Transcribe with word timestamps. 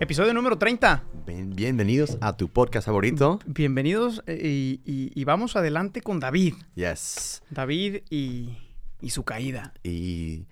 Episodio 0.00 0.32
número 0.32 0.56
30. 0.56 1.04
Bien- 1.26 1.50
bienvenidos 1.54 2.16
a 2.20 2.36
tu 2.36 2.48
podcast 2.48 2.86
favorito. 2.86 3.38
Bienvenidos 3.46 4.22
eh, 4.26 4.40
y, 4.42 4.90
y- 4.90 5.12
y 5.14 5.24
vamos 5.24 5.56
adelante 5.56 6.00
con 6.00 6.20
David. 6.20 6.54
Yes. 6.74 7.42
David 7.50 7.98
y, 8.08 8.56
y 9.00 9.10
su 9.10 9.24
caída. 9.24 9.74
Y, 9.82 10.46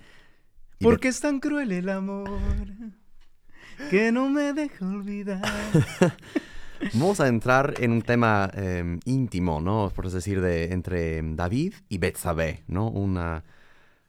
¿Por 0.80 1.00
qué 1.00 1.08
es 1.08 1.20
tan 1.20 1.40
cruel 1.40 1.72
el 1.72 1.88
amor? 1.88 2.28
Que 3.90 4.12
no 4.12 4.28
me 4.28 4.52
deja 4.52 4.86
olvidar. 4.86 5.42
vamos 6.92 7.20
a 7.20 7.28
entrar 7.28 7.74
en 7.78 7.92
un 7.92 8.02
tema 8.02 8.50
eh, 8.54 8.98
íntimo, 9.06 9.60
¿no? 9.62 9.90
Por 9.94 10.06
así 10.06 10.16
decir, 10.16 10.40
de, 10.42 10.72
entre 10.74 11.22
David 11.22 11.74
y 11.88 11.98
Betsabé, 11.98 12.64
¿no? 12.66 12.88
Una, 12.90 13.44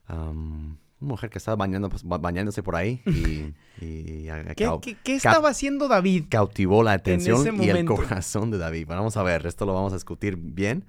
um, 0.09 0.71
una 0.71 0.77
mujer 0.99 1.29
que 1.29 1.37
estaba 1.37 1.55
bañando, 1.55 1.89
pues, 1.89 2.03
ba- 2.03 2.17
bañándose 2.17 2.61
por 2.63 2.75
ahí 2.75 3.01
y, 3.05 3.53
y 3.85 4.29
a- 4.29 4.43
¿Qué, 4.55 5.15
estaba 5.15 5.49
haciendo 5.49 5.87
David? 5.87 6.25
cautivó 6.29 6.83
la 6.83 6.93
atención 6.93 7.61
y 7.63 7.69
el 7.69 7.85
corazón 7.85 8.51
de 8.51 8.57
David. 8.57 8.85
Bueno, 8.87 9.01
vamos 9.01 9.17
a 9.17 9.23
ver, 9.23 9.45
esto 9.45 9.65
lo 9.65 9.73
vamos 9.73 9.93
a 9.93 9.95
discutir 9.95 10.35
bien. 10.37 10.85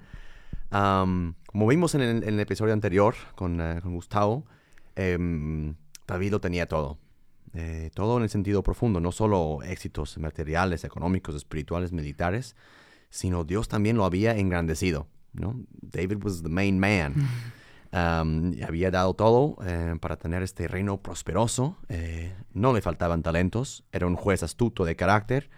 Am, 0.69 1.35
como 1.47 1.67
vimos 1.67 1.95
en 1.95 2.01
el, 2.01 2.23
en 2.23 2.33
el 2.35 2.39
episodio 2.39 2.73
anterior 2.73 3.15
con, 3.35 3.59
eh, 3.59 3.79
con 3.81 3.93
Gustavo, 3.93 4.45
em, 4.95 5.75
David 6.07 6.31
lo 6.31 6.39
tenía 6.41 6.67
todo. 6.67 6.97
Eh, 7.53 7.91
todo 7.93 8.15
en 8.17 8.23
el 8.23 8.29
sentido 8.29 8.63
profundo, 8.63 9.01
no 9.01 9.11
solo 9.11 9.59
éxitos 9.63 10.17
materiales, 10.17 10.85
económicos, 10.85 11.35
espirituales, 11.35 11.91
militares, 11.91 12.55
sino 13.09 13.43
Dios 13.43 13.67
también 13.67 13.97
lo 13.97 14.05
había 14.05 14.37
engrandecido. 14.37 15.07
¿no? 15.33 15.59
David 15.81 16.23
was 16.23 16.43
the 16.43 16.49
main 16.49 16.79
man. 16.79 17.15
Había 17.91 18.89
dado 18.89 19.13
todo 19.13 19.57
eh, 19.65 19.95
para 19.99 20.15
tener 20.15 20.43
este 20.43 20.67
reino 20.67 21.01
prosperoso. 21.01 21.77
eh, 21.89 22.33
no 22.53 22.73
le 22.73 22.81
faltaban 22.81 23.21
talentos. 23.21 23.83
Era 23.91 24.07
un 24.07 24.15
juez 24.15 24.43
astuto 24.43 24.85
de 24.85 24.95
carácter 24.95 25.49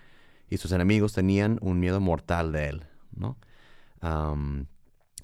y 0.49 0.57
sus 0.57 0.71
enemigos 0.71 1.13
tenían 1.13 1.59
un 1.61 1.79
miedo 1.79 1.99
mortal 1.99 2.51
de 2.51 2.69
él. 2.69 2.83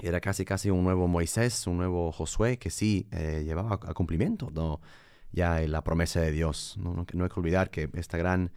era 0.01 0.21
casi 0.21 0.45
casi 0.45 0.69
un 0.69 0.83
nuevo 0.83 1.07
Moisés, 1.07 1.67
un 1.67 1.77
nuevo 1.77 2.11
Josué 2.11 2.57
que 2.57 2.69
sí 2.69 3.07
eh, 3.11 3.43
llevaba 3.43 3.73
a, 3.73 3.93
cumplimiento 3.93 4.79
ya 5.31 5.59
la 5.61 5.83
promesa 5.83 6.21
de 6.21 6.31
Dios. 6.31 6.77
No, 6.79 6.99
hay 6.99 7.29
que 7.29 7.39
olvidar 7.39 7.69
que 7.69 7.89
este 7.93 8.17
gran 8.17 8.51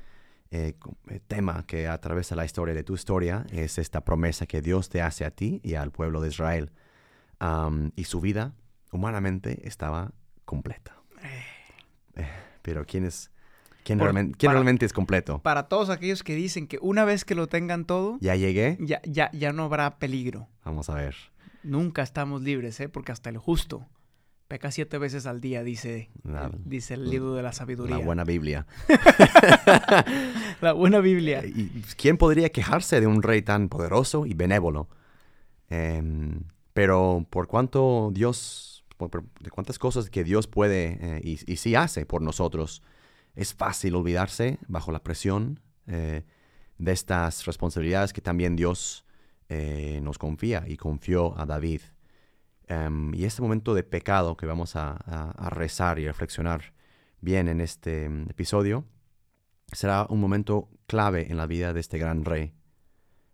tema 1.28 1.64
que 1.66 1.88
atraviesa 1.88 2.36
la 2.36 2.44
historia 2.44 2.74
de 2.74 2.84
tu 2.84 2.92
historia 2.92 3.46
es 3.50 3.78
esta 3.78 4.04
promesa 4.04 4.44
que 4.44 4.60
Dios 4.60 4.90
te 4.90 5.00
hace 5.00 5.24
a 5.24 5.30
ti 5.30 5.62
y 5.64 5.74
al 5.76 5.90
pueblo 5.92 6.20
de 6.20 6.28
Israel. 6.28 6.70
Am, 7.44 7.90
y 7.96 8.04
su 8.04 8.20
vida 8.20 8.54
humanamente 8.92 9.66
estaba 9.66 10.12
completa. 10.44 10.96
Eh, 12.14 12.28
pero 12.62 12.84
¿quién 12.86 13.04
es? 13.04 13.30
¿Quién, 13.84 13.98
Por- 13.98 14.06
realmente, 14.06 14.36
quién 14.38 14.48
para- 14.50 14.58
realmente 14.60 14.86
es 14.86 14.92
completo? 14.92 15.40
Para 15.40 15.64
todos 15.64 15.90
aquellos 15.90 16.22
que 16.22 16.36
dicen 16.36 16.68
que 16.68 16.78
una 16.80 17.04
vez 17.04 17.24
que 17.24 17.34
lo 17.34 17.48
tengan 17.48 17.84
todo, 17.84 18.16
¿Ya 18.20 18.36
llegué? 18.36 18.76
ya, 18.80 19.00
ya, 19.04 19.28
ya 19.32 19.52
no 19.52 19.64
habrá 19.64 19.98
peligro. 19.98 20.46
Vamos 20.64 20.88
a 20.88 20.94
ver. 20.94 21.16
Nunca 21.64 22.02
estamos 22.02 22.42
libres, 22.42 22.78
¿eh? 22.78 22.88
Porque 22.88 23.10
hasta 23.10 23.28
el 23.30 23.38
justo 23.38 23.88
peca 24.46 24.70
siete 24.70 24.98
veces 24.98 25.26
al 25.26 25.40
día, 25.40 25.64
dice, 25.64 26.10
La- 26.22 26.50
dice 26.64 26.94
el 26.94 27.10
libro 27.10 27.34
de 27.34 27.42
la 27.42 27.52
sabiduría. 27.52 27.96
La 27.98 28.04
buena 28.04 28.22
Biblia. 28.22 28.66
La 30.60 30.72
buena 30.74 31.00
Biblia. 31.00 31.42
¿Y 31.44 31.68
quién 31.96 32.16
podría 32.16 32.50
quejarse 32.50 33.00
de 33.00 33.06
un 33.06 33.22
rey 33.22 33.42
tan 33.42 33.68
poderoso 33.68 34.26
y 34.26 34.34
benévolo? 34.34 34.88
Em, 35.70 36.40
pero 36.72 37.26
por 37.30 37.46
cuánto 37.48 38.10
Dios, 38.12 38.84
por, 38.96 39.10
de 39.40 39.50
cuántas 39.50 39.78
cosas 39.78 40.10
que 40.10 40.24
Dios 40.24 40.46
puede 40.46 40.98
eh, 41.00 41.20
y, 41.24 41.56
sí 41.56 41.74
hace 41.74 42.06
por 42.06 42.22
nosotros, 42.22 42.82
es 43.34 43.54
fácil 43.54 43.94
olvidarse 43.94 44.58
bajo 44.68 44.92
la 44.92 45.02
presión 45.02 45.60
eh, 45.86 46.24
de 46.78 46.92
estas 46.92 47.44
responsabilidades 47.46 48.12
que 48.12 48.20
también 48.20 48.56
Dios 48.56 49.04
eh, 49.48 50.00
nos 50.02 50.18
confía 50.18 50.64
y 50.66 50.76
confió 50.76 51.38
a 51.38 51.46
David. 51.46 51.80
Em, 52.68 53.14
y 53.14 53.24
este 53.24 53.42
momento 53.42 53.74
de 53.74 53.82
pecado 53.82 54.36
que 54.36 54.46
vamos 54.46 54.76
a, 54.76 54.92
a- 55.04 55.30
a 55.32 55.50
rezar 55.50 55.98
y 55.98 56.06
reflexionar 56.06 56.72
bien 57.20 57.48
en 57.48 57.60
este 57.60 58.08
mm, 58.08 58.30
episodio, 58.30 58.84
será 59.72 60.06
un 60.08 60.20
momento 60.20 60.68
clave 60.86 61.30
en 61.30 61.36
la 61.36 61.46
vida 61.46 61.72
de 61.72 61.80
este 61.80 61.98
gran 61.98 62.24
rey, 62.24 62.52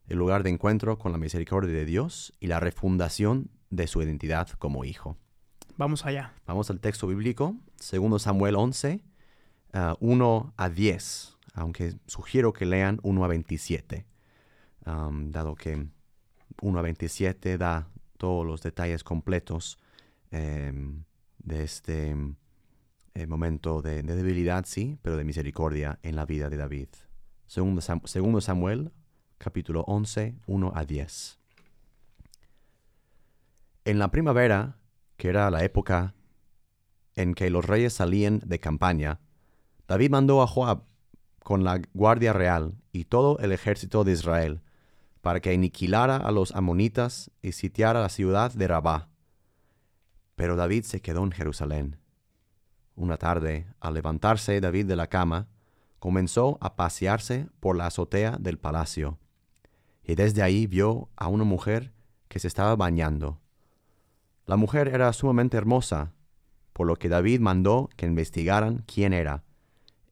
el 0.09 0.19
lugar 0.19 0.43
de 0.43 0.51
encuentro 0.51 0.99
con 0.99 1.13
la 1.13 1.19
misericordia 1.19 1.73
de 1.73 1.85
Dios 1.85 2.33
y 2.41 2.47
la 2.47 2.61
refundación 2.61 3.51
de 3.71 3.87
su 3.87 4.03
identidad 4.03 4.49
como 4.59 4.85
hijo. 4.85 5.17
Vamos 5.77 6.05
allá. 6.07 6.33
Vamos 6.47 6.71
al 6.71 6.81
texto 6.81 7.07
bíblico, 7.07 7.55
2 7.93 8.21
Samuel 8.23 8.57
11, 8.57 9.01
ah, 9.75 9.97
1 10.01 10.55
a 10.57 10.69
10, 10.71 11.37
aunque 11.55 11.95
sugiero 12.07 12.53
que 12.53 12.67
lean 12.67 12.99
1 13.03 13.25
a 13.25 13.29
27, 13.29 14.07
am, 14.85 15.31
dado 15.31 15.55
que 15.55 15.87
1 16.63 16.79
a 16.79 16.83
27 16.83 17.59
da 17.59 17.89
todos 18.17 18.45
los 18.47 18.63
detalles 18.63 19.05
completos 19.05 19.79
em, 20.31 21.05
de 21.39 21.63
este 21.63 22.17
eh, 23.15 23.27
momento 23.27 23.81
de, 23.83 24.03
de 24.03 24.15
debilidad, 24.17 24.65
sí, 24.67 24.99
pero 25.03 25.17
de 25.17 25.25
misericordia 25.25 25.99
en 26.03 26.17
la 26.17 26.25
vida 26.25 26.49
de 26.51 26.57
David. 26.57 26.89
Segundo, 27.47 27.81
Sam- 27.81 28.03
segundo 28.05 28.41
Samuel, 28.41 28.91
capítulo 29.39 29.83
11, 29.87 30.35
1 30.47 30.73
a 30.75 30.85
10. 30.85 31.39
En 33.85 33.99
la 33.99 34.11
primavera, 34.11 34.77
que 35.17 35.29
era 35.29 35.51
la 35.51 35.65
época 35.65 36.15
en 37.15 37.35
que 37.35 37.49
los 37.49 37.65
reyes 37.65 37.95
salían 37.95 38.41
de 38.45 38.61
campaña, 38.61 39.21
David 39.87 40.11
mandó 40.11 40.43
a 40.43 40.47
Joab 40.47 40.83
con 41.43 41.65
la 41.65 41.81
guardia 41.95 42.33
real 42.33 42.75
y 42.93 43.05
todo 43.05 43.39
el 43.39 43.53
ejército 43.53 44.05
de 44.05 44.13
Israel 44.13 44.61
para 45.21 45.41
que 45.41 45.53
aniquilara 45.53 46.17
a 46.17 46.31
los 46.31 46.55
amonitas 46.55 47.31
y 47.43 47.53
sitiara 47.53 48.01
la 48.01 48.09
ciudad 48.09 48.53
de 48.53 48.69
Rabá. 48.69 49.09
Pero 50.37 50.57
David 50.57 50.85
se 50.85 51.01
quedó 51.01 51.25
en 51.25 51.33
Jerusalén. 51.33 51.97
Una 52.95 53.17
tarde, 53.17 53.67
al 53.81 53.95
levantarse 53.95 54.61
David 54.61 54.87
de 54.87 54.97
la 54.97 55.07
cama, 55.09 55.49
comenzó 55.99 56.59
a 56.61 56.77
pasearse 56.77 57.49
por 57.61 57.77
la 57.77 57.87
azotea 57.87 58.37
del 58.39 58.59
palacio, 58.59 59.19
y 60.09 60.15
desde 60.15 60.43
ahí 60.43 60.67
vio 60.67 61.11
a 61.17 61.29
una 61.29 61.45
mujer 61.45 61.93
que 62.29 62.41
se 62.41 62.49
estaba 62.49 62.75
bañando. 62.75 63.41
La 64.47 64.57
mujer 64.57 64.89
era 64.89 65.13
sumamente 65.13 65.59
hermosa, 65.59 66.15
por 66.73 66.87
lo 66.87 66.97
que 66.97 67.11
David 67.11 67.41
mandó 67.41 67.91
que 67.95 68.07
investigaran 68.07 68.85
quién 68.87 69.13
era, 69.13 69.45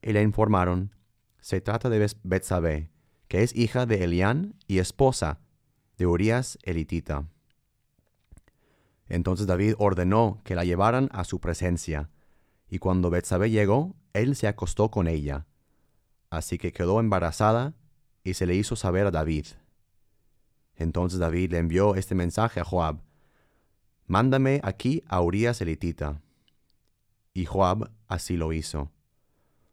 y 0.03 0.13
le 0.13 0.21
informaron, 0.21 0.95
se 1.41 1.61
trata 1.61 1.89
de 1.89 2.07
Betsabé, 2.23 2.91
que 3.27 3.41
es 3.41 3.55
hija 3.55 3.87
de 3.87 4.03
Elián 4.03 4.53
y 4.67 4.77
esposa 4.77 5.39
de 5.97 6.05
Urías 6.05 6.59
elitita. 6.61 7.25
Entonces 9.07 9.47
David 9.47 9.73
ordenó 9.79 10.41
que 10.43 10.53
la 10.53 10.63
llevaran 10.63 11.09
a 11.11 11.23
su 11.23 11.39
presencia, 11.39 12.11
y 12.69 12.77
cuando 12.77 13.09
Betsabé 13.09 13.49
llegó, 13.49 13.95
él 14.13 14.35
se 14.35 14.47
acostó 14.47 14.91
con 14.91 15.07
ella. 15.07 15.47
Así 16.29 16.59
que 16.59 16.71
quedó 16.71 16.99
embarazada 16.99 17.73
y 18.23 18.35
se 18.35 18.45
le 18.45 18.53
hizo 18.53 18.75
saber 18.75 19.07
a 19.07 19.11
David. 19.11 19.47
Entonces 20.77 21.19
David 21.19 21.51
le 21.51 21.57
envió 21.57 21.95
este 21.95 22.15
mensaje 22.15 22.59
a 22.59 22.63
Joab: 22.63 23.01
Mándame 24.05 24.61
aquí 24.63 25.03
a 25.07 25.21
Urías 25.21 25.59
elitita. 25.59 26.21
Y 27.33 27.45
Joab 27.45 27.91
así 28.07 28.37
lo 28.37 28.53
hizo. 28.53 28.91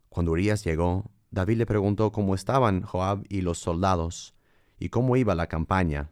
Cuando 0.08 0.32
Urías 0.32 0.64
llegó, 0.64 1.10
David 1.30 1.58
le 1.58 1.66
preguntó 1.66 2.10
cómo 2.10 2.34
estaban 2.34 2.82
Joab 2.82 3.24
y 3.28 3.42
los 3.42 3.58
soldados, 3.58 4.34
y 4.78 4.88
cómo 4.88 5.16
iba 5.16 5.34
la 5.34 5.46
campaña. 5.46 6.10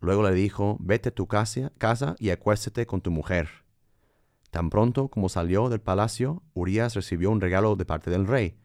Luego 0.00 0.22
le 0.22 0.34
dijo, 0.34 0.76
vete 0.80 1.08
a 1.08 1.14
tu 1.14 1.26
casa, 1.26 1.72
casa 1.78 2.14
y 2.18 2.30
acuéstate 2.30 2.86
con 2.86 3.00
tu 3.00 3.10
mujer. 3.10 3.48
Tan 4.50 4.70
pronto 4.70 5.08
como 5.08 5.28
salió 5.28 5.68
del 5.68 5.80
palacio, 5.80 6.42
Urías 6.52 6.94
recibió 6.94 7.30
un 7.30 7.40
regalo 7.40 7.74
de 7.74 7.86
parte 7.86 8.10
del 8.10 8.26
rey, 8.26 8.58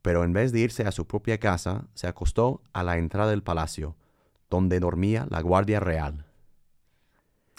pero 0.00 0.24
en 0.24 0.32
vez 0.32 0.52
de 0.52 0.60
irse 0.60 0.84
a 0.84 0.92
su 0.92 1.06
propia 1.06 1.38
casa, 1.38 1.86
se 1.94 2.06
acostó 2.06 2.62
a 2.72 2.82
la 2.82 2.96
entrada 2.96 3.30
del 3.30 3.42
palacio, 3.42 3.96
donde 4.50 4.80
dormía 4.80 5.26
la 5.30 5.40
guardia 5.40 5.80
real. 5.80 6.26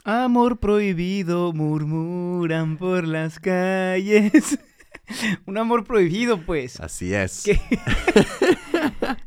Amor 0.04 0.60
prohibido 0.60 1.52
murmuran 1.52 2.78
por 2.78 3.08
las 3.08 3.40
calles. 3.40 4.60
Un 5.46 5.58
amor 5.58 5.84
prohibido, 5.84 6.42
pues. 6.46 6.80
Así 6.80 7.14
es. 7.14 7.44
¿Qué? 7.44 7.60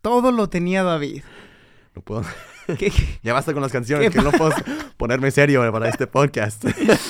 Todo 0.00 0.32
lo 0.32 0.48
tenía 0.48 0.82
David. 0.82 1.22
No 1.94 2.02
puedo. 2.02 2.24
¿Qué, 2.78 2.92
Ya 3.22 3.32
basta 3.32 3.52
con 3.52 3.62
las 3.62 3.72
canciones, 3.72 4.10
¿Qué 4.10 4.18
que 4.18 4.24
no 4.24 4.30
puedo 4.32 4.52
ponerme 4.96 5.30
serio 5.30 5.70
para 5.72 5.88
este 5.88 6.06
podcast. 6.06 6.64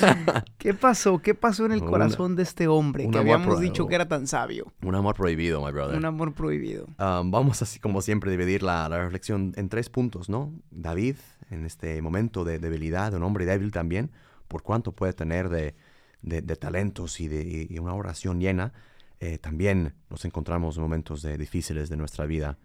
qué 0.58 0.74
pasó? 0.74 1.18
¿Qué 1.18 1.34
pasó 1.34 1.66
en 1.66 1.72
el 1.72 1.82
Una- 1.82 1.90
corazón 1.90 2.36
de 2.36 2.42
este 2.42 2.68
hombre 2.68 3.08
que 3.10 3.18
habíamos 3.18 3.60
dicho 3.60 3.86
que 3.86 3.94
era 3.94 4.08
tan 4.08 4.26
sabio? 4.26 4.72
Un 4.82 4.94
amor 4.94 5.14
prohibido, 5.14 5.64
my 5.64 5.72
brother. 5.72 5.96
Un 5.96 6.04
amor 6.04 6.32
prohibido. 6.34 6.86
Um, 6.98 7.30
vamos 7.30 7.62
así 7.62 7.78
como 7.80 8.02
siempre 8.02 8.30
a 8.30 8.32
dividir 8.32 8.62
la, 8.62 8.88
la 8.88 8.98
reflexión 9.02 9.52
en 9.56 9.68
tres 9.68 9.88
puntos, 9.90 10.28
¿no? 10.28 10.52
David, 10.70 11.16
en 11.50 11.64
este 11.66 12.00
momento 12.02 12.44
de 12.44 12.58
debilidad, 12.58 13.12
un 13.14 13.22
hombre 13.22 13.44
débil 13.44 13.70
también, 13.72 14.10
por 14.48 14.62
cuánto 14.62 14.92
puede 14.92 15.12
tener 15.12 15.48
de, 15.48 15.74
de- 16.22 16.42
de 16.42 16.56
talentos 16.56 17.20
y 17.20 17.28
de 17.28 17.66
y 17.68 17.78
una 17.78 17.94
oración 17.94 18.40
llena, 18.40 18.72
eh, 19.20 19.38
también 19.38 19.94
nos 20.10 20.24
encontramos 20.24 20.76
en 20.76 20.82
momentos 20.82 21.22
de- 21.22 21.36
difíciles 21.38 21.88
de 21.88 21.96
nuestra 21.96 22.26
vida. 22.26 22.58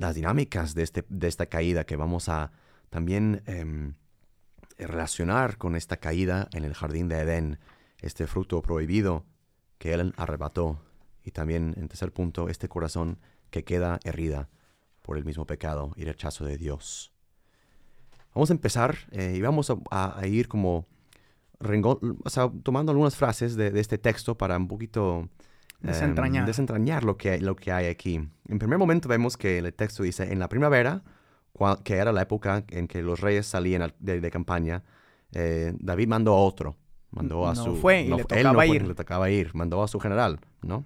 Las 0.00 0.14
dinámicas 0.14 0.74
de, 0.74 0.82
este, 0.82 1.04
de 1.10 1.28
esta 1.28 1.44
caída 1.44 1.84
que 1.84 1.94
vamos 1.94 2.30
a 2.30 2.52
también 2.88 3.42
em, 3.44 3.96
relacionar 4.78 5.58
con 5.58 5.76
esta 5.76 5.98
caída 5.98 6.48
en 6.54 6.64
el 6.64 6.72
jardín 6.72 7.06
de 7.06 7.18
Edén, 7.18 7.58
este 8.00 8.26
fruto 8.26 8.62
prohibido 8.62 9.26
que 9.76 9.92
él 9.92 10.14
arrebató. 10.16 10.80
Y 11.22 11.32
también, 11.32 11.74
en 11.76 11.88
tercer 11.88 12.14
punto, 12.14 12.48
este 12.48 12.66
corazón 12.66 13.18
que 13.50 13.62
queda 13.62 14.00
herida 14.02 14.48
por 15.02 15.18
el 15.18 15.26
mismo 15.26 15.44
pecado 15.44 15.92
y 15.96 16.04
rechazo 16.04 16.46
de 16.46 16.56
Dios. 16.56 17.12
Vamos 18.34 18.48
a 18.48 18.54
empezar 18.54 18.96
eh, 19.10 19.34
y 19.36 19.42
vamos 19.42 19.70
a, 19.90 20.26
ir 20.26 20.48
como 20.48 20.86
tomando 22.62 22.92
algunas 22.92 23.16
frases 23.16 23.54
de 23.54 23.78
este 23.78 23.98
texto 23.98 24.38
para 24.38 24.56
un 24.56 24.66
poquito 24.66 25.28
em, 25.82 25.88
Desentrañar. 25.88 26.46
desentrañar 26.46 27.04
lo 27.04 27.16
que, 27.16 27.40
lo 27.40 27.56
que 27.56 27.72
hay 27.72 27.86
aquí. 27.86 28.16
En 28.48 28.58
primer 28.58 28.78
momento 28.78 29.08
vemos 29.08 29.36
que 29.36 29.58
el 29.58 29.72
texto 29.74 30.02
dice, 30.02 30.32
en 30.32 30.38
la 30.38 30.48
primavera, 30.48 31.02
cua- 31.54 31.82
que 31.82 31.94
era 31.96 32.12
la 32.12 32.22
época 32.22 32.64
en 32.68 32.86
que 32.88 33.02
los 33.02 33.20
reyes 33.20 33.46
salían 33.46 33.82
al- 33.82 33.94
de, 33.98 34.20
de 34.20 34.30
campaña, 34.30 34.82
eh, 35.32 35.72
David 35.78 36.08
mandó 36.08 36.32
a 36.34 36.40
otro. 36.42 36.76
Mandó 37.12 37.48
a 37.48 37.54
No 37.54 37.64
su... 37.64 37.76
fue 37.76 38.02
y 38.02 38.08
le 38.08 38.16
él 38.16 38.26
tocaba 38.26 38.54
fue, 38.54 38.68
ir. 38.68 38.86
Le 38.86 38.94
tocaba 38.94 39.30
ir. 39.30 39.54
Mandó 39.54 39.82
a 39.82 39.88
su 39.88 39.98
general, 39.98 40.38
¿no? 40.62 40.84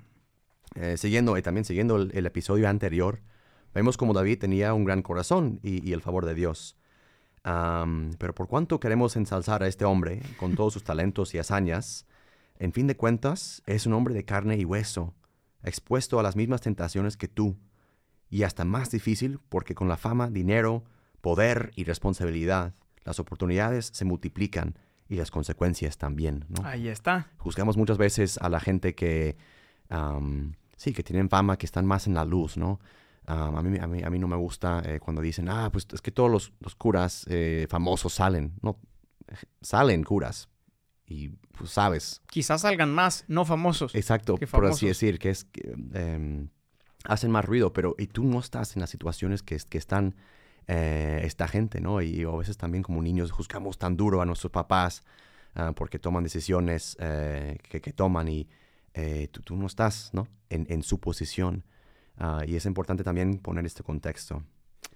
Eh, 0.75 0.97
siguiendo, 0.97 1.37
y 1.37 1.43
también 1.43 1.65
siguiendo 1.65 1.97
el, 1.97 2.11
el 2.15 2.27
episodio 2.27 2.69
anterior, 2.69 3.21
vemos 3.75 3.97
como 3.97 4.13
David 4.15 4.39
tenía 4.39 4.73
un 4.75 4.85
gran 4.85 5.03
corazón 5.03 5.61
y, 5.63 5.87
y 5.89 5.93
el 5.93 6.01
favor 6.01 6.25
de 6.25 6.35
Dios. 6.35 6.77
Am, 7.43 8.13
pero 8.19 8.35
por 8.35 8.49
cuanto 8.49 8.81
queremos 8.81 9.17
ensalzar 9.17 9.63
a 9.63 9.67
este 9.69 9.85
hombre 9.85 10.23
con 10.39 10.55
todos 10.55 10.73
sus 10.73 10.83
talentos 10.83 11.35
y 11.35 11.39
hazañas, 11.39 12.07
en 12.59 12.73
fin 12.73 12.87
de 12.87 12.97
cuentas 12.97 13.63
es 13.67 13.87
un 13.87 13.93
hombre 13.93 14.15
de 14.15 14.25
carne 14.25 14.57
y 14.57 14.65
hueso, 14.65 15.15
expuesto 15.63 16.19
a 16.19 16.23
las 16.23 16.37
mismas 16.37 16.61
tentaciones 16.61 17.17
que 17.17 17.29
tú, 17.29 17.57
y 18.31 18.43
hasta 18.43 18.65
más 18.65 18.91
difícil 18.91 19.39
porque 19.49 19.75
con 19.75 19.89
la 19.89 19.97
fama, 19.97 20.31
dinero, 20.31 20.85
poder 21.21 21.73
y 21.77 21.85
responsabilidad, 21.85 22.75
las 23.05 23.21
oportunidades 23.21 23.91
se 23.93 24.05
multiplican 24.05 24.79
y 25.09 25.17
las 25.17 25.31
consecuencias 25.31 25.99
también. 25.99 26.45
¿no? 26.49 26.67
Ahí 26.67 26.89
está. 26.89 27.31
juzgamos 27.37 27.77
muchas 27.77 27.99
veces 27.99 28.39
a 28.39 28.49
la 28.49 28.61
gente 28.61 28.95
que, 28.95 29.37
am, 29.89 30.55
sí, 30.77 30.93
que 30.93 31.03
tienen 31.03 31.29
fama, 31.29 31.57
que 31.57 31.67
están 31.67 31.87
más 31.87 32.07
en 32.07 32.15
la 32.15 32.25
luz, 32.25 32.57
¿no? 32.57 32.81
A, 33.27 33.63
mí, 33.63 33.79
a, 33.79 33.87
mí, 33.87 34.03
a 34.03 34.11
mí 34.11 34.19
no 34.19 34.29
me 34.29 34.37
gusta 34.37 34.83
eh, 34.85 35.01
cuando 35.01 35.23
dicen, 35.23 35.49
ah, 35.49 35.71
pues 35.73 35.87
es 35.93 36.03
que 36.03 36.11
todos 36.11 36.31
los, 36.31 36.53
los 36.61 36.75
curas 36.75 37.25
eh, 37.31 37.67
famosos 37.71 38.13
salen. 38.13 38.53
No, 38.61 38.79
salen 39.63 40.05
curas. 40.05 40.51
Y 41.07 41.29
pues 41.57 41.71
sabes, 41.71 42.23
Quizás 42.29 42.63
salgan 42.63 42.93
más, 42.93 43.25
no 43.29 43.45
famosos. 43.45 43.95
exacto, 43.95 44.37
que 44.37 44.47
por 44.47 44.65
así 44.65 44.87
famosos. 44.87 44.89
decir, 44.89 45.19
que 45.19 45.31
es 45.31 45.45
que 45.45 45.75
em, 45.93 46.49
hacen 47.05 47.31
más 47.31 47.45
ruido, 47.45 47.73
pero 47.73 47.95
y 47.99 48.07
tú 48.07 48.25
no 48.25 48.39
estás 48.41 48.75
en 48.77 48.81
las 48.81 48.91
situaciones 48.91 49.43
que, 49.43 49.59
que 49.69 49.79
están 49.79 50.15
eh, 50.67 51.21
esta 51.25 51.47
gente, 51.47 51.81
¿no? 51.81 52.01
Y, 52.01 52.23
a 52.25 52.31
veces 52.31 52.57
también 52.57 52.83
como 52.83 53.03
niños 53.03 53.31
juzgamos 53.33 53.77
tan 53.77 53.97
duro 53.97 54.23
a 54.23 54.27
nuestros 54.27 54.51
papás 54.51 55.05
ah, 55.55 55.73
porque 55.77 55.99
toman 55.99 56.25
decisiones 56.25 56.97
eh, 57.01 57.59
que, 57.69 57.83
que 57.83 57.93
toman 57.93 58.29
y 58.29 58.49
eh, 58.95 59.29
tú, 59.31 59.43
tú 59.43 59.57
no 59.57 59.67
estás, 59.67 60.11
¿no? 60.15 60.27
En, 60.49 60.67
en 60.71 60.83
su 60.83 61.01
posición. 61.01 61.65
Ah, 62.17 62.45
y 62.47 62.57
es 62.57 62.65
importante 62.65 63.05
también 63.05 63.39
poner 63.39 63.67
este 63.67 63.83
contexto. 63.83 64.43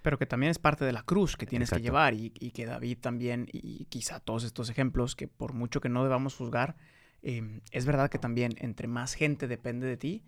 Pero 0.01 0.17
que 0.17 0.25
también 0.25 0.49
es 0.51 0.59
parte 0.59 0.85
de 0.85 0.93
la 0.93 1.03
cruz 1.03 1.35
que 1.35 1.45
tienes 1.45 1.67
Exacto. 1.69 1.79
que 1.81 1.83
llevar 1.87 2.13
y, 2.13 2.31
y 2.39 2.51
que 2.51 2.65
David 2.65 2.97
también, 3.01 3.47
y 3.51 3.85
quizá 3.85 4.19
todos 4.19 4.43
estos 4.45 4.69
ejemplos, 4.69 5.15
que 5.15 5.27
por 5.27 5.53
mucho 5.53 5.81
que 5.81 5.89
no 5.89 6.03
debamos 6.03 6.35
juzgar, 6.35 6.77
eh, 7.21 7.59
es 7.71 7.85
verdad 7.85 8.09
que 8.09 8.17
también 8.17 8.53
entre 8.59 8.87
más 8.87 9.13
gente 9.13 9.47
depende 9.47 9.87
de 9.87 9.97
ti, 9.97 10.23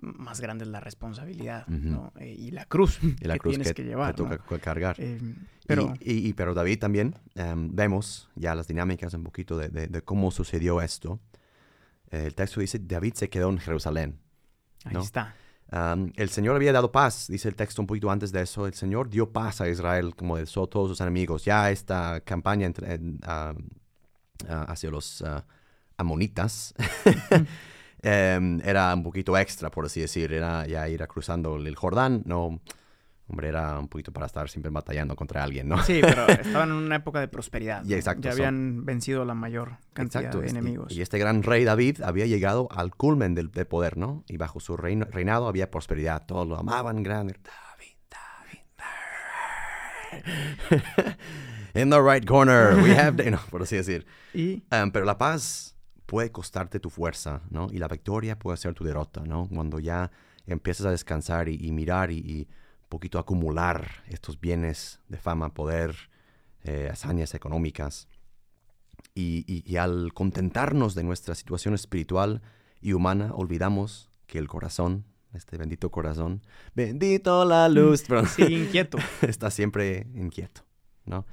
más 0.00 0.40
grande 0.40 0.62
es 0.64 0.70
la 0.70 0.78
responsabilidad. 0.78 1.66
¿no? 1.66 2.12
Eh, 2.20 2.32
y 2.38 2.52
la 2.52 2.64
cruz 2.66 3.00
Y 3.02 3.24
la 3.24 3.34
que 3.34 3.40
cruz 3.40 3.52
tienes 3.54 3.68
que 3.68 3.74
que, 3.74 3.82
te 3.82 3.88
llevar, 3.88 4.14
toca 4.14 4.36
¿no? 4.36 4.44
ca- 4.44 4.58
cargar. 4.60 4.94
Eh, 5.00 5.18
Y- 5.20 5.34
pero 5.66 5.92
Y, 6.00 6.28
y- 6.28 6.32
pero 6.34 6.54
David 6.54 6.78
también 6.78 7.16
em, 7.34 7.74
vemos 7.74 8.30
ya 8.36 8.54
las 8.54 8.68
dinámicas 8.68 9.12
un 9.14 9.24
poquito 9.24 9.58
de, 9.58 9.68
de- 9.68 9.88
de 9.88 10.02
cómo 10.02 10.30
sucedió 10.30 10.80
esto. 10.80 11.18
El 12.10 12.34
texto 12.36 12.60
dice, 12.60 12.78
David 12.78 13.14
se 13.14 13.28
quedó 13.28 13.50
en 13.50 13.58
Jerusalén. 13.58 14.20
ahí 14.84 14.94
¿no? 14.94 15.00
está. 15.00 15.34
El 15.70 16.30
Señor 16.30 16.56
había 16.56 16.72
dado 16.72 16.90
paz, 16.92 17.26
dice 17.28 17.48
el 17.48 17.54
texto 17.54 17.82
un 17.82 17.86
poquito 17.86 18.10
antes 18.10 18.32
de 18.32 18.42
eso. 18.42 18.66
El 18.66 18.74
Señor 18.74 19.10
dio 19.10 19.30
paz 19.30 19.60
a 19.60 19.68
Israel 19.68 20.14
como 20.16 20.36
de 20.36 20.46
so- 20.46 20.66
todos 20.66 20.88
sus 20.88 21.00
enemigos. 21.00 21.44
Ya 21.44 21.70
esta 21.70 22.20
campaña 22.20 22.66
entre, 22.66 22.94
en, 22.94 23.20
hacia 24.48 24.90
los 24.90 25.22
ah, 25.22 25.44
amonitas 25.96 26.74
em, 28.02 28.60
era 28.64 28.94
un 28.94 29.02
poquito 29.02 29.36
extra, 29.36 29.70
por 29.70 29.86
así 29.86 30.00
decir. 30.00 30.32
Era 30.32 30.66
ya 30.66 30.88
ir 30.88 31.06
cruzando 31.06 31.56
el 31.56 31.74
Jordán. 31.76 32.22
No, 32.24 32.60
hombre, 33.28 33.48
era 33.48 33.78
un 33.78 33.88
poquito 33.88 34.12
para 34.12 34.26
estar 34.26 34.48
siempre 34.48 34.70
batallando 34.70 35.14
contra 35.14 35.42
alguien, 35.44 35.68
¿no? 35.68 35.82
Sí, 35.84 35.98
pero 36.00 36.26
estaban 36.28 36.70
en 36.70 36.74
una 36.76 36.96
época 36.96 37.20
de 37.20 37.28
prosperidad. 37.28 37.84
Y 37.84 37.94
exacto, 37.94 38.22
Ya 38.22 38.32
habían 38.32 38.84
vencido 38.84 39.24
la 39.24 39.34
mayor 39.34 39.76
cantidad 39.92 40.22
Exacto, 40.24 40.40
de 40.40 40.46
es- 40.46 40.52
y- 40.52 40.56
enemigos. 40.56 40.92
Y, 40.92 41.02
este 41.02 41.18
gran 41.18 41.42
rey 41.42 41.64
David 41.64 42.00
había 42.02 42.26
llegado 42.26 42.68
al 42.72 42.94
culmen 42.94 43.34
del, 43.34 43.50
del 43.50 43.66
poder, 43.66 43.96
¿no? 43.96 44.24
Y 44.28 44.36
bajo 44.38 44.60
su 44.60 44.76
reino- 44.76 45.06
reinado 45.10 45.46
había 45.48 45.70
prosperidad. 45.70 46.24
Todos 46.26 46.46
lo 46.48 46.58
amaban 46.58 47.02
grande. 47.02 47.34
David, 47.42 47.96
David, 48.10 48.64
David. 50.92 51.12
In 51.74 51.90
the 51.90 52.00
right 52.00 52.24
corner, 52.26 52.74
we 52.82 52.96
have... 52.98 53.16
the-" 53.22 53.30
No, 53.30 53.38
por 53.50 53.62
así 53.62 53.76
decir. 53.76 54.06
Y 54.34 54.62
Um, 54.72 54.90
pero 54.90 55.04
la 55.04 55.18
paz 55.18 55.74
puede 56.06 56.32
costarte 56.32 56.80
tu 56.80 56.90
fuerza, 56.90 57.42
¿no? 57.50 57.68
Y 57.70 57.78
la 57.78 57.88
victoria 57.88 58.38
puede 58.38 58.56
ser 58.56 58.74
tu 58.74 58.84
derrota, 58.84 59.22
¿no? 59.26 59.46
Cuando 59.48 59.78
ya 59.78 60.10
empiezas 60.46 60.86
a 60.86 60.90
descansar 60.90 61.48
y, 61.48 61.56
y 61.60 61.70
mirar 61.72 62.10
y, 62.10 62.18
y 62.18 62.48
poquito 62.88 63.18
acumular 63.18 64.02
estos 64.08 64.40
bienes 64.40 65.00
de 65.08 65.18
fama, 65.18 65.54
poder, 65.54 65.94
eh, 66.64 66.88
hazañas 66.90 67.34
económicas. 67.34 68.08
Y, 69.14 69.44
y- 69.46 69.62
y 69.70 69.76
al 69.76 70.12
contentarnos 70.14 70.94
de 70.94 71.02
nuestra 71.02 71.34
situación 71.34 71.74
espiritual 71.74 72.42
y 72.80 72.92
humana, 72.92 73.32
olvidamos 73.34 74.10
que 74.26 74.38
el 74.38 74.48
corazón, 74.48 75.04
este 75.34 75.56
bendito 75.58 75.90
corazón, 75.90 76.42
bendito 76.74 77.44
la 77.44 77.68
luz, 77.68 78.02
perdón, 78.02 78.26
sigue 78.28 78.54
inquieto. 78.64 78.98
está 79.22 79.50
siempre 79.50 80.06
inquieto, 80.14 80.62
¿no? 81.04 81.26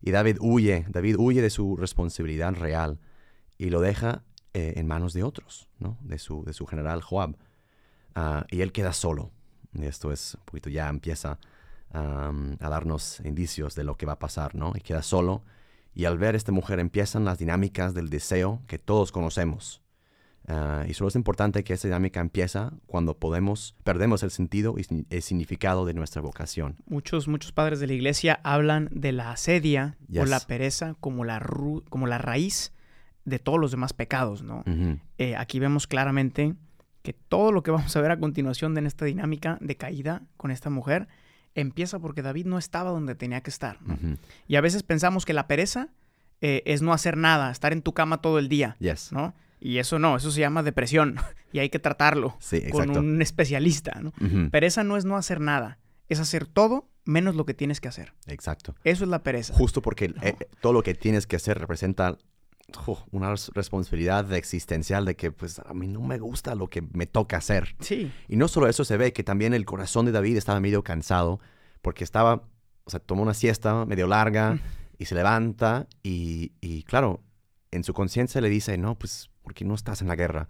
Y 0.00 0.10
David 0.12 0.38
huye, 0.40 0.84
David 0.88 1.16
huye 1.18 1.42
de 1.42 1.50
su 1.50 1.76
responsabilidad 1.76 2.54
real 2.54 3.00
y 3.58 3.70
lo 3.70 3.80
deja 3.80 4.22
eh, 4.54 4.74
en 4.76 4.86
manos 4.86 5.12
de 5.12 5.24
otros, 5.24 5.68
¿no? 5.78 5.98
De 6.00 6.18
su, 6.18 6.44
de 6.44 6.52
su 6.52 6.66
general 6.66 7.02
Joab. 7.02 7.36
Ah, 8.14 8.46
y 8.50 8.60
él 8.62 8.72
queda 8.72 8.92
solo. 8.92 9.32
Y 9.74 9.84
esto 9.84 10.12
es, 10.12 10.34
un 10.34 10.44
poquito 10.44 10.70
ya 10.70 10.88
empieza 10.88 11.38
a 11.92 12.30
darnos 12.68 13.20
indicios 13.24 13.74
de 13.74 13.84
lo 13.84 13.96
que 13.96 14.06
va 14.06 14.12
a 14.14 14.18
pasar, 14.18 14.54
¿no? 14.54 14.72
Y 14.74 14.80
queda 14.80 15.02
solo. 15.02 15.42
Y 15.94 16.04
al 16.04 16.18
ver 16.18 16.34
a 16.34 16.36
esta 16.36 16.52
mujer 16.52 16.78
empiezan 16.80 17.24
las 17.24 17.38
dinámicas 17.38 17.94
del 17.94 18.10
deseo 18.10 18.62
que 18.66 18.78
todos 18.78 19.10
conocemos. 19.10 19.80
Ah, 20.46 20.84
y 20.88 20.94
solo 20.94 21.08
es 21.08 21.14
importante 21.16 21.62
que 21.64 21.74
esa 21.74 21.88
dinámica 21.88 22.20
empieza 22.20 22.72
cuando 22.86 23.18
podemos, 23.18 23.74
perdemos 23.84 24.22
el 24.22 24.30
sentido 24.30 24.76
y 24.78 24.86
el 25.10 25.22
significado 25.22 25.84
de 25.84 25.92
nuestra 25.94 26.22
vocación. 26.22 26.76
Muchos, 26.86 27.28
muchos 27.28 27.52
padres 27.52 27.80
de 27.80 27.86
la 27.86 27.92
iglesia 27.92 28.40
hablan 28.44 28.88
de 28.92 29.12
la 29.12 29.30
asedia 29.32 29.96
o 30.08 30.12
Yes. 30.12 30.30
la 30.30 30.40
pereza 30.40 30.94
como 31.00 31.24
la, 31.24 31.40
como 31.90 32.06
la 32.06 32.18
raíz 32.18 32.72
de 33.24 33.38
todos 33.38 33.58
los 33.58 33.70
demás 33.72 33.92
pecados, 33.92 34.42
¿no? 34.42 34.62
Eh, 35.18 35.36
aquí 35.36 35.58
vemos 35.58 35.86
claramente 35.86 36.54
que 37.08 37.14
todo 37.14 37.52
lo 37.52 37.62
que 37.62 37.70
vamos 37.70 37.96
a 37.96 38.02
ver 38.02 38.10
a 38.10 38.18
continuación 38.20 38.74
de 38.74 38.80
en 38.80 38.86
esta 38.86 39.06
dinámica 39.06 39.56
de 39.62 39.78
caída 39.78 40.24
con 40.36 40.50
esta 40.50 40.68
mujer 40.68 41.08
empieza 41.54 41.98
porque 42.00 42.20
David 42.20 42.44
no 42.44 42.58
estaba 42.58 42.90
donde 42.90 43.14
tenía 43.14 43.40
que 43.40 43.48
estar. 43.48 43.78
Y 44.46 44.56
a 44.56 44.60
veces 44.60 44.82
pensamos 44.82 45.24
que 45.24 45.32
la 45.32 45.46
pereza 45.46 45.88
eh, 46.42 46.62
es 46.66 46.82
no 46.82 46.92
hacer 46.92 47.16
nada, 47.16 47.50
estar 47.50 47.72
en 47.72 47.80
tu 47.80 47.94
cama 47.94 48.20
todo 48.20 48.38
el 48.38 48.50
día, 48.50 48.76
Yes. 48.78 49.10
¿no? 49.10 49.32
Y 49.58 49.78
eso 49.78 49.98
no, 49.98 50.16
eso 50.16 50.30
se 50.30 50.40
llama 50.40 50.62
depresión 50.62 51.16
y 51.52 51.60
hay 51.60 51.70
que 51.70 51.78
tratarlo 51.78 52.36
Sí, 52.40 52.62
con 52.70 52.90
un 52.94 53.22
especialista. 53.22 53.98
Pereza 54.50 54.84
no 54.84 54.98
es 54.98 55.06
no 55.06 55.16
hacer 55.16 55.40
nada, 55.40 55.78
es 56.10 56.20
hacer 56.20 56.44
todo 56.44 56.90
menos 57.06 57.36
lo 57.36 57.46
que 57.46 57.54
tienes 57.54 57.80
que 57.80 57.88
hacer. 57.88 58.12
Exacto. 58.26 58.74
Eso 58.84 59.04
es 59.04 59.08
la 59.10 59.22
pereza. 59.22 59.54
Justo 59.54 59.80
porque 59.80 60.12
eh, 60.20 60.36
todo 60.60 60.74
lo 60.74 60.82
que 60.82 60.92
tienes 60.94 61.26
que 61.26 61.36
hacer 61.36 61.58
representa 61.58 62.18
una 63.10 63.34
responsabilidad 63.54 64.32
existencial 64.34 65.04
de 65.04 65.16
que 65.16 65.32
pues 65.32 65.58
a 65.58 65.72
mí 65.74 65.88
no 65.88 66.00
me 66.02 66.18
gusta 66.18 66.54
lo 66.54 66.68
que 66.68 66.82
me 66.92 67.06
toca 67.06 67.38
hacer. 67.38 67.74
Sí. 67.80 68.12
Y 68.28 68.36
no 68.36 68.48
solo 68.48 68.68
eso 68.68 68.84
se 68.84 68.96
ve, 68.96 69.12
que 69.12 69.24
también 69.24 69.54
el 69.54 69.64
corazón 69.64 70.06
de 70.06 70.12
David 70.12 70.36
estaba 70.36 70.60
medio 70.60 70.82
cansado 70.84 71.40
porque 71.82 72.04
estaba, 72.04 72.42
o 72.84 72.90
sea, 72.90 73.00
tomó 73.00 73.22
una 73.22 73.34
siesta 73.34 73.84
medio 73.86 74.06
larga 74.06 74.54
Mm. 74.54 74.60
y 74.98 75.04
se 75.06 75.14
levanta 75.14 75.86
y, 76.02 76.52
y, 76.60 76.82
claro, 76.82 77.22
en 77.70 77.84
su 77.84 77.94
conciencia 77.94 78.40
le 78.40 78.48
dice, 78.50 78.76
no, 78.78 78.98
pues, 78.98 79.30
¿por 79.42 79.54
qué 79.54 79.64
no 79.64 79.74
estás 79.74 80.02
en 80.02 80.08
la 80.08 80.16
guerra? 80.16 80.48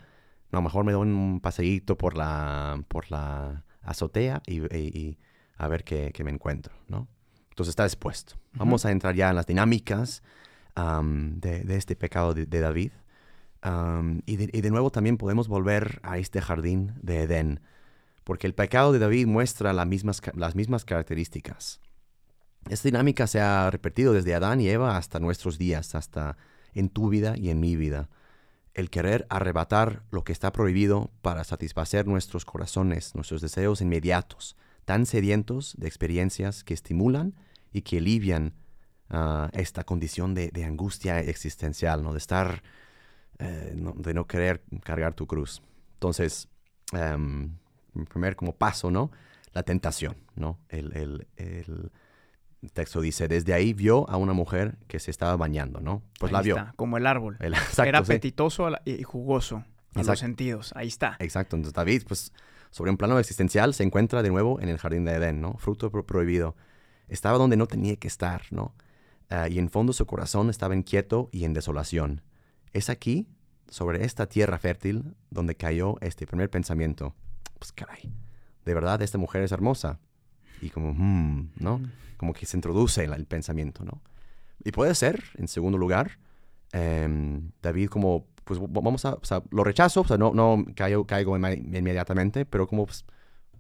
No, 0.50 0.62
mejor 0.62 0.84
me 0.84 0.92
doy 0.92 1.06
un 1.08 1.40
paseíto 1.40 1.96
por 1.96 2.16
la, 2.16 2.82
por 2.88 3.10
la 3.10 3.64
azotea 3.82 4.42
y, 4.46 4.60
y- 4.74 4.88
y 4.98 5.18
a 5.56 5.68
ver 5.68 5.84
qué, 5.84 6.10
qué 6.12 6.24
me 6.24 6.30
encuentro, 6.30 6.74
¿no? 6.88 7.06
Entonces 7.50 7.70
está 7.72 7.84
dispuesto. 7.84 8.34
Vamos 8.54 8.84
a 8.86 8.90
entrar 8.92 9.14
ya 9.14 9.30
en 9.30 9.36
las 9.36 9.46
dinámicas 9.46 10.22
de, 10.74 11.76
este 11.76 11.96
pecado 11.96 12.34
de, 12.34 12.46
David. 12.46 12.92
Y, 14.26 14.36
de, 14.36 14.50
y 14.52 14.60
de 14.60 14.70
nuevo 14.70 14.90
también 14.90 15.16
podemos 15.16 15.48
volver 15.48 16.00
a 16.02 16.18
este 16.18 16.40
jardín 16.40 16.94
de 17.02 17.22
Edén, 17.22 17.60
porque 18.24 18.46
el 18.46 18.54
pecado 18.54 18.92
de 18.92 18.98
David 18.98 19.26
muestra 19.26 19.72
las 19.72 19.86
mismas, 19.86 20.20
las 20.34 20.54
mismas 20.54 20.84
características. 20.84 21.80
Esta 22.68 22.88
dinámica 22.88 23.26
se 23.26 23.40
ha 23.40 23.70
repetido 23.70 24.12
desde 24.12 24.34
Adán 24.34 24.60
y 24.60 24.68
Eva 24.68 24.96
hasta 24.96 25.20
nuestros 25.20 25.58
días, 25.58 25.94
hasta 25.94 26.36
en 26.74 26.90
tu 26.90 27.08
vida 27.08 27.34
y 27.36 27.50
en 27.50 27.60
mi 27.60 27.76
vida. 27.76 28.10
El 28.74 28.90
querer 28.90 29.26
arrebatar 29.30 30.02
lo 30.10 30.22
que 30.22 30.32
está 30.32 30.52
prohibido 30.52 31.10
para 31.22 31.44
satisfacer 31.44 32.06
nuestros 32.06 32.44
corazones, 32.44 33.14
nuestros 33.14 33.40
deseos 33.40 33.80
inmediatos, 33.80 34.56
tan 34.84 35.06
sedientos 35.06 35.74
de 35.78 35.88
experiencias 35.88 36.62
que 36.62 36.74
estimulan 36.74 37.34
y 37.72 37.82
que 37.82 37.98
alivian 37.98 38.54
ah, 39.10 39.48
esta 39.52 39.84
condición 39.84 40.34
de, 40.34 40.50
de 40.50 40.64
angustia 40.64 41.20
existencial, 41.20 42.02
¿no? 42.02 42.12
de 42.12 42.18
estar, 42.18 42.62
eh, 43.38 43.72
no- 43.76 43.92
de 43.96 44.14
no 44.14 44.26
querer 44.26 44.62
cargar 44.82 45.14
tu 45.14 45.26
cruz. 45.26 45.62
Entonces, 45.94 46.48
em, 46.92 47.52
primer 48.10 48.36
como 48.36 48.54
paso, 48.54 48.90
¿no? 48.90 49.10
La 49.52 49.62
tentación, 49.62 50.16
¿no? 50.36 50.58
El, 50.68 50.96
el- 50.96 51.26
el 51.36 51.90
texto 52.72 53.00
dice, 53.00 53.28
desde 53.28 53.54
ahí 53.54 53.72
vio 53.72 54.08
a 54.10 54.16
una 54.16 54.32
mujer 54.32 54.76
que 54.88 54.98
se 54.98 55.10
estaba 55.10 55.36
bañando, 55.36 55.80
¿no? 55.80 56.02
Pues 56.18 56.32
la 56.32 56.42
vio. 56.42 56.56
está, 56.56 56.72
como 56.76 56.96
el 56.96 57.06
árbol. 57.06 57.36
El- 57.40 57.54
exacto, 57.54 57.84
Era 57.88 57.98
apetitoso 58.00 58.68
y 58.84 59.02
jugoso 59.04 59.64
Exacto. 59.90 60.10
los 60.12 60.18
sentidos. 60.18 60.72
Ahí 60.76 60.88
está. 60.88 61.16
Exacto. 61.20 61.56
Entonces 61.56 61.74
David, 61.74 62.02
pues, 62.06 62.32
sobre 62.70 62.90
un 62.90 62.96
plano 62.96 63.18
existencial, 63.18 63.74
se 63.74 63.84
encuentra 63.84 64.22
de 64.22 64.30
nuevo 64.30 64.60
en 64.60 64.68
el 64.68 64.78
jardín 64.78 65.04
de 65.04 65.12
Edén, 65.12 65.40
¿no? 65.40 65.54
Fruto 65.58 65.90
pro- 65.90 66.04
prohibido. 66.04 66.56
Estaba 67.08 67.38
donde 67.38 67.56
no 67.56 67.66
tenía 67.66 67.96
que 67.96 68.08
estar, 68.08 68.42
¿no? 68.50 68.74
Ah, 69.30 69.48
y 69.48 69.58
en 69.58 69.68
fondo 69.68 69.92
su 69.92 70.06
corazón 70.06 70.50
estaba 70.50 70.74
inquieto 70.74 71.28
y 71.32 71.44
en 71.44 71.52
desolación. 71.52 72.22
Es 72.72 72.88
aquí, 72.88 73.26
sobre 73.68 74.04
esta 74.04 74.26
tierra 74.26 74.58
fértil, 74.58 75.14
donde 75.30 75.54
cayó 75.54 75.96
este 76.00 76.26
primer 76.26 76.50
pensamiento. 76.50 77.14
Pues 77.58 77.72
caray, 77.72 78.10
de 78.64 78.74
verdad 78.74 79.02
esta 79.02 79.18
mujer 79.18 79.42
es 79.42 79.52
hermosa. 79.52 79.98
Y 80.60 80.70
como, 80.70 80.92
hmm, 80.94 81.50
¿no? 81.56 81.80
Como 82.16 82.32
que 82.32 82.46
se 82.46 82.56
introduce 82.56 83.04
el, 83.04 83.12
el 83.12 83.26
pensamiento, 83.26 83.84
¿no? 83.84 84.00
Y 84.64 84.72
puede 84.72 84.94
ser, 84.94 85.22
en 85.36 85.48
segundo 85.48 85.78
lugar, 85.78 86.18
em, 86.72 87.52
David 87.62 87.88
como, 87.88 88.26
pues 88.44 88.58
vamos 88.60 89.04
a, 89.04 89.14
o 89.14 89.24
sea, 89.24 89.42
lo 89.50 89.62
rechazo, 89.62 90.00
o 90.00 90.06
sea, 90.06 90.16
no, 90.16 90.32
no 90.34 90.64
caigo, 90.74 91.06
caigo 91.06 91.36
inmediatamente, 91.36 92.44
pero 92.44 92.66
como, 92.66 92.86
pues, 92.86 93.04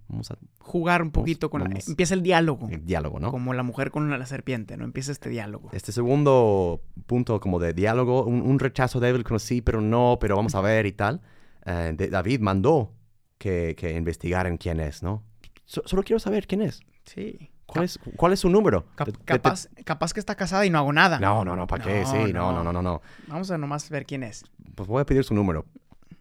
vamos 0.08 0.30
a, 0.30 0.36
Jugar 0.60 1.02
un 1.02 1.10
poquito 1.10 1.48
con 1.50 1.60
la... 1.62 1.68
vamos- 1.68 1.88
Empieza 1.88 2.14
el 2.14 2.22
diálogo. 2.22 2.68
el 2.70 2.84
diálogo, 2.84 3.20
¿no? 3.20 3.30
Como 3.30 3.54
la 3.54 3.62
mujer 3.62 3.90
con 3.90 4.10
la 4.10 4.26
serpiente, 4.26 4.76
¿no? 4.76 4.84
Empieza 4.84 5.12
este 5.12 5.28
diálogo. 5.30 5.70
Este 5.72 5.92
segundo 5.92 6.82
punto 7.06 7.40
como 7.40 7.58
de 7.58 7.72
diálogo, 7.72 8.24
un, 8.24 8.42
un 8.42 8.58
rechazo 8.58 9.00
débil, 9.00 9.24
como 9.24 9.38
sí, 9.38 9.60
pero 9.62 9.80
no, 9.80 10.18
pero 10.20 10.36
vamos 10.36 10.54
a 10.54 10.60
ver 10.60 10.86
y 10.86 10.92
tal. 10.92 11.20
eh, 11.64 11.92
de- 11.96 12.08
David 12.08 12.40
mandó 12.40 12.92
que, 13.38 13.74
que 13.78 13.96
investigaran 13.96 14.56
quién 14.58 14.80
es, 14.80 15.02
¿no? 15.02 15.22
So- 15.64 15.82
solo 15.86 16.02
quiero 16.02 16.18
saber 16.18 16.46
quién 16.46 16.62
es. 16.62 16.80
Sí. 17.04 17.50
¿Cuál 17.66 17.84
es, 17.84 17.98
cuál 18.16 18.32
es 18.32 18.40
su 18.40 18.48
número? 18.48 18.86
Cap- 18.94 19.06
Te- 19.08 19.12
te- 19.12 19.18
te- 19.18 19.24
capaz, 19.24 19.68
capaz 19.84 20.14
que 20.14 20.20
está 20.20 20.34
casada 20.34 20.64
y 20.64 20.70
no 20.70 20.78
hago 20.78 20.90
nada. 20.92 21.18
No, 21.20 21.44
no, 21.44 21.54
no, 21.54 21.66
¿para 21.66 21.84
qué? 21.84 22.00
No, 22.00 22.06
Sí, 22.10 22.32
no, 22.32 22.50
no, 22.52 22.64
no. 22.64 22.64
no, 22.64 22.72
no, 22.72 22.82
no. 22.82 23.02
Vamos 23.26 23.50
a 23.50 23.58
nomás 23.58 23.90
ver 23.90 24.06
quién 24.06 24.22
es. 24.22 24.44
Pues 24.74 24.88
voy 24.88 25.02
a 25.02 25.04
pedir 25.04 25.22
su 25.22 25.34
número. 25.34 25.66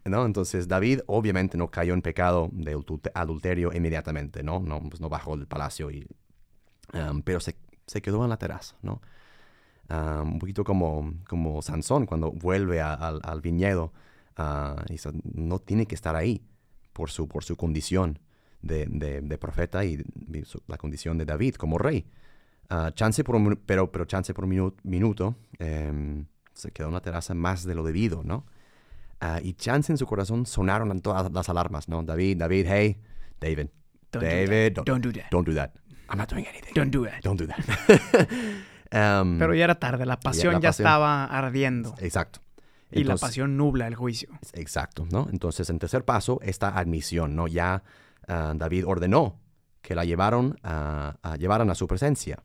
¿No? 0.08 0.24
Entonces 0.26 0.68
David 0.68 1.00
obviamente 1.06 1.56
no 1.58 1.70
cayó 1.70 1.94
en 1.94 2.02
pecado 2.02 2.48
de 2.52 2.74
adulte- 2.76 3.10
adulterio 3.14 3.72
inmediatamente, 3.72 4.42
¿no? 4.42 4.60
No, 4.60 4.80
pues 4.88 5.00
no 5.00 5.08
bajó 5.08 5.36
del 5.36 5.46
palacio, 5.46 5.90
y, 5.90 6.06
um, 6.94 7.22
pero 7.22 7.40
se, 7.40 7.56
se 7.86 8.00
quedó 8.02 8.22
en 8.24 8.30
la 8.30 8.36
terraza, 8.38 8.76
¿no? 8.82 9.00
Um, 9.90 10.34
un 10.34 10.38
poquito 10.38 10.64
como, 10.64 11.14
como 11.28 11.62
Sansón 11.62 12.04
cuando 12.06 12.30
vuelve 12.30 12.80
a- 12.82 12.92
al, 12.92 13.20
al 13.24 13.40
viñedo, 13.40 13.92
ah, 14.36 14.84
y 14.90 14.96
no 15.34 15.58
tiene 15.60 15.86
que 15.86 15.94
estar 15.94 16.14
ahí 16.14 16.42
por 16.92 17.10
su, 17.10 17.26
por 17.26 17.42
su 17.44 17.56
condición 17.56 18.18
de, 18.60 18.84
de- 18.86 19.20
de 19.22 19.38
profeta 19.38 19.84
y, 19.84 20.02
su- 20.44 20.62
la 20.66 20.76
condición 20.76 21.16
de 21.16 21.24
David 21.24 21.54
como 21.54 21.78
rey. 21.78 22.06
Ah, 22.68 22.90
chance 22.94 23.24
por 23.24 23.36
un, 23.36 23.56
pero, 23.64 23.90
pero 23.90 24.04
chance 24.04 24.34
por 24.34 24.44
un 24.44 24.50
minu- 24.50 24.74
minuto 24.82 25.36
em, 25.58 26.26
se 26.52 26.70
quedó 26.70 26.88
en 26.88 26.94
la 26.94 27.00
terraza 27.00 27.32
más 27.32 27.64
de 27.64 27.74
lo 27.74 27.82
debido, 27.82 28.22
¿no? 28.24 28.44
Ah, 29.20 29.40
y 29.42 29.54
chance 29.54 29.92
en 29.92 29.98
su 29.98 30.06
corazón 30.06 30.46
sonaron 30.46 31.00
todas 31.00 31.30
las 31.32 31.48
alarmas, 31.48 31.88
¿no? 31.88 32.02
David, 32.02 32.36
David, 32.38 32.66
hey, 32.68 32.96
David, 33.40 33.68
Don't 34.12 34.24
David, 34.24 34.72
do 34.74 34.74
that. 34.74 34.84
Don't 34.86 35.02
do 35.04 35.12
that. 35.12 35.30
don't 35.30 35.46
do 35.48 35.54
that. 35.54 35.70
I'm 36.08 36.18
not 36.18 36.30
doing 36.30 36.46
anything. 36.46 36.72
Don't 36.74 36.90
do 36.90 37.04
that. 37.04 37.20
Don't 37.22 37.38
do 37.40 37.46
that. 37.46 37.58
Em, 38.90 39.38
Pero 39.38 39.54
ya 39.54 39.64
era 39.64 39.74
tarde. 39.78 40.06
La 40.06 40.18
pasión 40.20 40.54
ya, 40.54 40.58
la 40.58 40.68
pasión. 40.68 40.86
estaba 40.86 41.24
ardiendo. 41.24 41.94
Exacto. 41.98 42.40
y 42.90 42.96
la 42.96 43.00
Entonces- 43.14 43.20
pasión 43.28 43.56
nubla 43.56 43.86
el 43.86 43.94
juicio. 43.94 44.30
Exacto, 44.54 45.06
¿no? 45.10 45.28
Entonces, 45.30 45.68
en 45.68 45.78
tercer 45.78 46.04
paso, 46.04 46.38
esta 46.42 46.68
admisión, 46.78 47.36
¿no? 47.36 47.46
Ya 47.48 47.82
ah, 48.28 48.52
David 48.56 48.86
ordenó 48.86 49.38
que 49.82 49.94
la 49.94 50.04
llevaron 50.04 50.56
a, 50.62 51.16
a- 51.22 51.36
llevaran 51.36 51.68
a 51.70 51.74
su 51.74 51.86
presencia. 51.86 52.42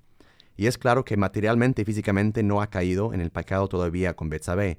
Y 0.57 0.67
es 0.67 0.77
claro 0.77 1.05
que 1.05 1.17
materialmente 1.17 1.81
y 1.83 1.85
físicamente 1.85 2.43
no 2.43 2.61
ha 2.61 2.67
caído 2.67 3.13
en 3.13 3.21
el 3.21 3.31
pecado 3.31 3.67
todavía 3.69 4.15
con 4.15 4.29
Betsabé, 4.29 4.77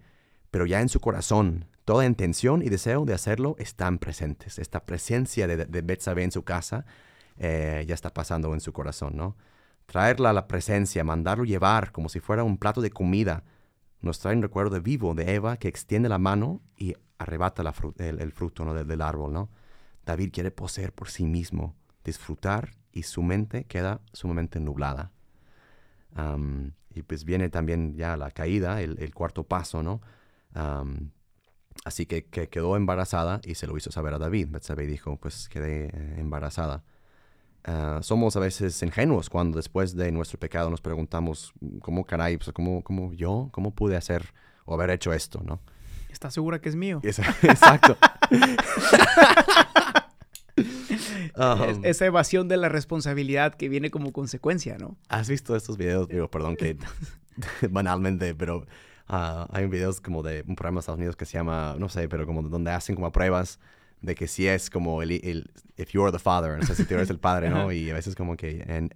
pero 0.50 0.66
ya 0.66 0.80
en 0.80 0.88
su 0.88 1.00
corazón, 1.00 1.64
toda 1.84 2.06
intención 2.06 2.62
y 2.62 2.68
deseo 2.68 3.04
de 3.04 3.14
hacerlo 3.14 3.56
están 3.58 3.98
presentes. 3.98 4.58
Esta 4.58 4.84
presencia 4.84 5.46
de, 5.46 5.56
de 5.66 6.22
en 6.22 6.32
su 6.32 6.42
casa 6.42 6.86
eh, 7.36 7.84
ya 7.86 7.94
está 7.94 8.14
pasando 8.14 8.54
en 8.54 8.60
su 8.60 8.72
corazón, 8.72 9.16
¿no? 9.16 9.36
Traerla 9.86 10.30
a 10.30 10.32
la 10.32 10.46
presencia, 10.46 11.04
mandarlo 11.04 11.44
llevar 11.44 11.92
como 11.92 12.08
si 12.08 12.20
fuera 12.20 12.44
un 12.44 12.58
plato 12.58 12.80
de 12.80 12.90
comida, 12.90 13.44
nos 14.00 14.18
trae 14.18 14.36
un 14.36 14.42
recuerdo 14.42 14.80
vivo 14.80 15.14
de 15.14 15.34
Eva 15.34 15.56
que 15.56 15.68
extiende 15.68 16.08
la 16.08 16.18
mano 16.18 16.62
y 16.76 16.94
arrebata 17.18 17.62
el, 17.62 18.32
fruto 18.32 18.74
del, 18.74 19.02
árbol, 19.02 19.32
¿no? 19.32 19.50
David 20.04 20.30
quiere 20.32 20.50
poseer 20.50 20.92
por 20.92 21.08
sí 21.08 21.24
mismo, 21.24 21.74
disfrutar 22.04 22.70
y 22.92 23.02
su 23.02 23.22
mente 23.22 23.64
queda 23.64 24.00
sumamente 24.12 24.60
nublada. 24.60 25.10
Y 26.94 27.02
pues 27.02 27.24
viene 27.24 27.48
también 27.48 27.94
ya 27.96 28.16
la 28.16 28.30
caída, 28.30 28.80
el, 28.82 29.14
cuarto 29.14 29.44
paso, 29.44 29.82
¿no? 29.82 30.00
Así 31.84 32.06
que, 32.06 32.24
que 32.24 32.48
quedó 32.48 32.76
embarazada 32.76 33.40
y 33.44 33.54
se 33.56 33.66
lo 33.66 33.76
hizo 33.76 33.90
saber 33.90 34.14
a 34.14 34.18
David. 34.18 34.48
Betsabé 34.50 34.86
dijo, 34.86 35.16
pues 35.16 35.48
quedé 35.48 35.86
eh, 35.86 36.14
embarazada. 36.18 36.82
Ah, 37.64 38.00
somos 38.02 38.36
a 38.36 38.40
veces 38.40 38.82
ingenuos 38.82 39.30
cuando 39.30 39.56
después 39.56 39.96
de 39.96 40.12
nuestro 40.12 40.38
pecado 40.38 40.68
nos 40.70 40.80
preguntamos, 40.82 41.52
¿cómo 41.80 42.04
caray, 42.04 42.36
pues, 42.36 42.52
¿cómo, 42.52 42.82
cómo 42.84 43.12
yo, 43.14 43.48
cómo 43.52 43.74
pude 43.74 43.96
hacer 43.96 44.34
o 44.66 44.74
haber 44.74 44.90
hecho 44.90 45.12
esto, 45.12 45.42
no? 45.44 45.60
¿Estás 46.10 46.34
segura 46.34 46.60
que 46.60 46.68
es 46.68 46.76
mío? 46.76 47.00
Exacto. 47.42 47.96
Es- 50.56 51.10
Um, 51.36 51.84
esa 51.84 52.06
evasión 52.06 52.46
de 52.46 52.56
la 52.56 52.68
responsabilidad 52.68 53.54
que 53.56 53.68
viene 53.68 53.90
como 53.90 54.12
consecuencia, 54.12 54.76
¿no? 54.78 54.96
¿Has 55.08 55.28
visto 55.28 55.56
estos 55.56 55.76
videos? 55.76 56.06
Digo, 56.06 56.30
perdón 56.30 56.54
que 56.54 56.76
banalmente, 57.70 58.36
pero 58.36 58.64
ah, 59.08 59.46
hay 59.52 59.66
videos 59.66 60.00
como 60.00 60.22
de 60.22 60.44
un 60.46 60.56
programa 60.56 60.76
de 60.76 60.80
Estados 60.80 60.98
Unidos 60.98 61.16
que 61.16 61.26
se 61.26 61.34
llama, 61.34 61.76
no 61.78 61.88
sé, 61.88 62.08
pero 62.08 62.26
como 62.26 62.42
donde 62.42 62.70
hacen 62.72 62.94
como 62.96 63.10
pruebas 63.12 63.58
de 64.00 64.14
que 64.14 64.28
si 64.28 64.46
es 64.46 64.70
como 64.70 65.02
el, 65.02 65.12
el 65.12 65.50
if 65.76 65.90
you 65.92 66.02
are 66.02 66.12
the 66.12 66.18
father, 66.18 66.58
no 66.58 66.64
sé 66.66 66.74
si 66.74 66.84
tú 66.84 66.94
eres 66.94 67.10
el 67.10 67.18
padre, 67.18 67.48
¿no? 67.50 67.72
Y 67.72 67.90
a 67.90 67.94
veces 67.94 68.14
como 68.14 68.36
que, 68.36 68.62
en, 68.66 68.94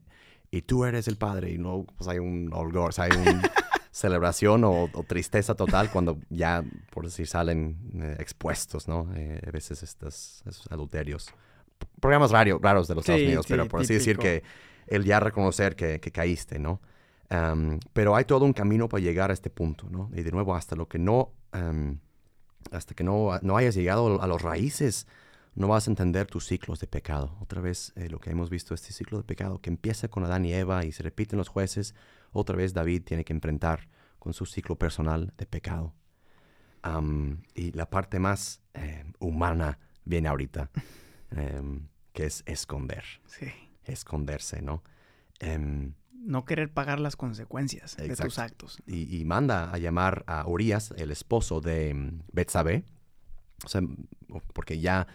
y 0.51 0.63
tú 0.63 0.85
eres 0.85 1.09
el 1.09 1.17
padre, 1.17 1.51
y 1.51 1.59
no, 1.59 1.87
pues 1.97 2.09
hay 2.09 2.19
un 2.19 2.51
holgor, 2.53 2.91
o 2.91 2.93
sea, 2.93 3.05
hay 3.05 3.13
una 3.13 3.43
celebración 3.91 4.65
o, 4.65 4.85
o 4.93 5.03
tristeza 5.05 5.55
total 5.55 5.91
cuando 5.91 6.19
ya, 6.31 6.63
por 6.91 7.05
decir, 7.05 7.27
salen 7.27 7.79
eh, 8.01 8.17
expuestos, 8.19 8.87
¿no? 8.89 9.09
Eh, 9.17 9.41
a 9.47 9.51
veces 9.51 9.83
estos, 9.83 10.43
esos 10.47 10.71
adulterios. 10.71 11.29
Programas 12.01 12.31
raro- 12.31 12.59
raros 12.61 12.89
de 12.89 12.95
los 12.95 13.03
Estados 13.03 13.21
Sí, 13.21 13.27
Unidos, 13.27 13.47
pero 13.49 13.63
sí, 13.65 13.69
por 13.69 13.81
así 13.81 13.95
decir 13.95 14.19
típico. 14.19 14.23
que 14.23 14.43
el 14.87 15.05
ya 15.05 15.21
reconocer 15.21 15.75
que, 15.77 16.01
que 16.01 16.11
caíste, 16.13 16.59
¿no? 16.59 16.81
Am, 17.31 17.79
pero 17.93 18.17
hay 18.17 18.25
todo 18.25 18.45
un 18.45 18.53
camino 18.55 18.89
para 18.89 19.03
llegar 19.03 19.31
a 19.31 19.35
este 19.35 19.51
punto, 19.51 19.89
¿no? 19.91 20.11
Y 20.15 20.23
de 20.23 20.31
nuevo, 20.33 20.55
hasta 20.55 20.77
lo 20.77 20.89
que 20.89 20.99
no, 20.99 21.33
am, 21.53 22.01
hasta 22.73 22.95
que 22.95 23.05
no, 23.05 23.39
no 23.43 23.57
hayas 23.57 23.75
llegado 23.75 24.21
a 24.23 24.27
los 24.27 24.41
raíces, 24.43 25.07
no 25.55 25.69
vas 25.69 25.89
a 25.89 25.91
entender 25.91 26.27
tus 26.27 26.47
ciclos 26.47 26.81
de 26.81 26.87
pecado. 26.87 27.37
Otra 27.41 27.61
vez, 27.61 27.93
eh, 27.97 28.09
lo 28.09 28.19
que 28.21 28.31
hemos 28.31 28.49
visto, 28.49 28.75
este 28.75 28.93
ciclo 28.93 29.19
de 29.19 29.25
pecado 29.25 29.61
que 29.61 29.71
empieza 29.71 30.09
con 30.09 30.25
Adán 30.25 30.45
y 30.45 30.53
Eva 30.55 30.85
y 30.85 30.93
se 30.93 31.03
repite 31.03 31.35
en 31.35 31.39
los 31.39 31.49
jueces, 31.49 31.95
otra 32.33 32.57
vez 32.57 32.75
David 32.75 33.03
tiene 33.05 33.25
que 33.25 33.33
enfrentar 33.33 33.89
con 34.19 34.33
su 34.33 34.47
ciclo 34.47 34.77
personal 34.77 35.33
de 35.37 35.47
pecado. 35.47 35.95
Am, 36.83 37.43
y 37.55 37.73
la 37.73 37.91
parte 37.91 38.19
más 38.21 38.63
eh, 38.75 39.05
humana 39.19 39.79
viene 40.05 40.29
ahorita, 40.29 40.71
que 42.13 42.25
es 42.25 42.43
esconder, 42.47 43.05
Sí. 43.27 43.47
esconderse, 43.85 44.63
¿no? 44.63 44.83
No 46.21 46.45
querer 46.45 46.73
pagar 46.73 47.01
las 47.01 47.17
consecuencias 47.17 47.97
de 47.97 48.15
tus 48.15 48.39
actos. 48.39 48.83
y, 48.87 49.17
y 49.17 49.25
manda 49.25 49.73
a 49.73 49.79
llamar 49.79 50.25
a 50.27 50.47
Urias, 50.47 50.93
el 50.97 51.11
esposo 51.11 51.61
de 51.61 51.95
mm, 51.95 52.23
Betsabé, 52.33 52.85
o 53.65 53.69
sea, 53.69 53.81
porque 54.53 54.81
ya 54.81 55.07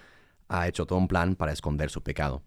ha 0.48 0.68
hecho 0.68 0.86
todo 0.86 1.00
un 1.00 1.08
plan 1.08 1.36
para 1.36 1.52
esconder 1.52 1.90
su 1.90 2.04
pecado. 2.04 2.44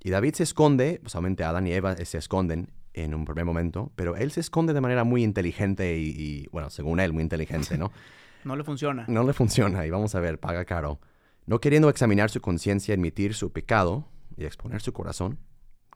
Y 0.00 0.10
David 0.10 0.34
se 0.34 0.42
esconde, 0.42 1.00
pues 1.02 1.14
obviamente 1.14 1.44
Adán 1.44 1.66
y 1.66 1.72
Eva 1.72 1.96
se 1.96 2.18
esconden 2.18 2.70
en 2.94 3.14
un 3.14 3.24
primer 3.24 3.44
momento, 3.44 3.92
pero 3.96 4.16
él 4.16 4.30
se 4.32 4.40
esconde 4.40 4.72
de 4.72 4.80
manera 4.80 5.04
muy 5.04 5.22
inteligente 5.22 5.98
y, 5.98 6.08
y, 6.08 6.48
bueno, 6.50 6.70
según 6.70 7.00
él, 7.00 7.12
muy 7.12 7.22
inteligente, 7.22 7.78
¿no? 7.78 7.92
No 8.44 8.54
le 8.54 8.62
funciona. 8.62 9.04
No 9.08 9.24
le 9.24 9.32
funciona 9.32 9.84
y 9.84 9.90
vamos 9.90 10.14
a 10.14 10.20
ver, 10.20 10.38
paga 10.38 10.64
caro. 10.64 11.00
No 11.46 11.60
queriendo 11.60 11.88
examinar 11.88 12.30
su 12.30 12.40
conciencia, 12.40 12.94
admitir 12.94 13.34
su 13.34 13.50
pecado 13.50 14.08
y 14.36 14.44
exponer 14.44 14.80
su 14.80 14.92
corazón, 14.92 15.38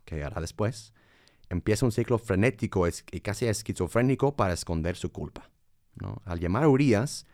que 0.05 0.23
hará 0.25 0.41
después, 0.41 0.93
empieza 1.49 1.85
un 1.87 1.93
ciclo 1.93 2.19
frenético 2.19 2.87
y 2.89 3.21
casi 3.21 3.47
esquizofrénico 3.47 4.35
para 4.37 4.55
esconder 4.55 4.97
su 4.97 5.13
culpa. 5.13 5.51
¿no? 5.97 6.23
Al 6.25 6.41
llamar 6.41 6.65
a 6.65 6.69
Urias, 6.69 7.27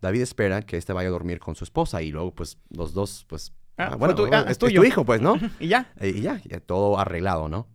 David 0.00 0.22
espera 0.22 0.62
que 0.62 0.76
éste 0.76 0.92
vaya 0.92 1.08
a 1.08 1.12
dormir 1.12 1.38
con 1.38 1.54
su 1.54 1.64
esposa 1.64 2.02
y 2.02 2.10
luego 2.10 2.34
pues 2.34 2.58
los 2.70 2.92
dos 2.94 3.24
pues... 3.28 3.52
Ah, 3.76 3.90
ah, 3.92 3.98
fue 3.98 4.14
tu- 4.14 4.26
ah, 4.32 4.40
es 4.46 4.50
es 4.52 4.58
tu 4.58 4.66
tuyo. 4.66 4.84
hijo 4.84 5.04
pues, 5.04 5.20
¿no? 5.20 5.36
Y 5.60 5.68
ya. 5.68 5.92
Eh, 6.00 6.12
y 6.16 6.20
ya, 6.22 6.40
ya 6.44 6.60
todo 6.60 6.98
arreglado, 6.98 7.48
¿no? 7.48 7.68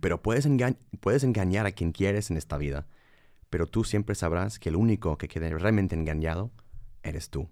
Pero 0.00 0.20
puedes, 0.22 0.46
enga- 0.48 0.76
puedes 1.00 1.22
engañar 1.22 1.66
a 1.66 1.72
quien 1.72 1.92
quieres 1.92 2.30
en 2.30 2.36
esta 2.36 2.58
vida, 2.58 2.86
pero 3.50 3.66
tú 3.66 3.84
siempre 3.84 4.14
sabrás 4.16 4.58
que 4.58 4.68
el 4.70 4.76
único 4.76 5.16
que 5.16 5.28
quede 5.28 5.50
realmente 5.56 5.94
engañado 5.94 6.50
eres 7.02 7.30
tú. 7.30 7.48